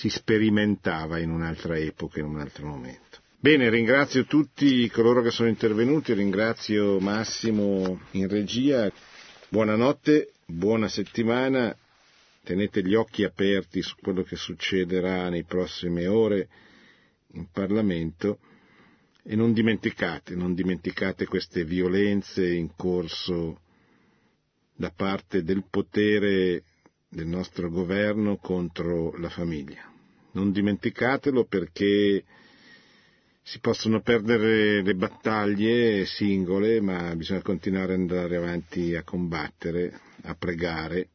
[0.00, 3.18] si sperimentava in un'altra epoca, in un altro momento.
[3.38, 8.90] Bene, ringrazio tutti coloro che sono intervenuti, ringrazio Massimo in regia.
[9.50, 11.76] Buonanotte, buona settimana,
[12.42, 16.48] tenete gli occhi aperti su quello che succederà nei prossime ore
[17.34, 18.38] in Parlamento
[19.22, 23.60] e non dimenticate, non dimenticate queste violenze in corso
[24.74, 26.62] da parte del potere
[27.06, 29.89] del nostro governo contro la famiglia.
[30.32, 32.24] Non dimenticatelo perché
[33.42, 40.34] si possono perdere le battaglie singole, ma bisogna continuare ad andare avanti a combattere, a
[40.34, 41.08] pregare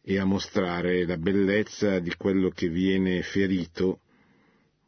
[0.00, 4.00] e a mostrare la bellezza di quello che viene ferito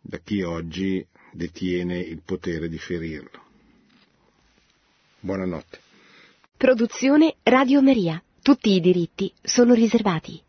[0.01, 3.45] da chi oggi detiene il potere di ferirlo.
[5.21, 5.81] Buonanotte.
[6.57, 8.23] Produzione Radio Maria.
[8.41, 10.41] Tutti i diritti sono riservati.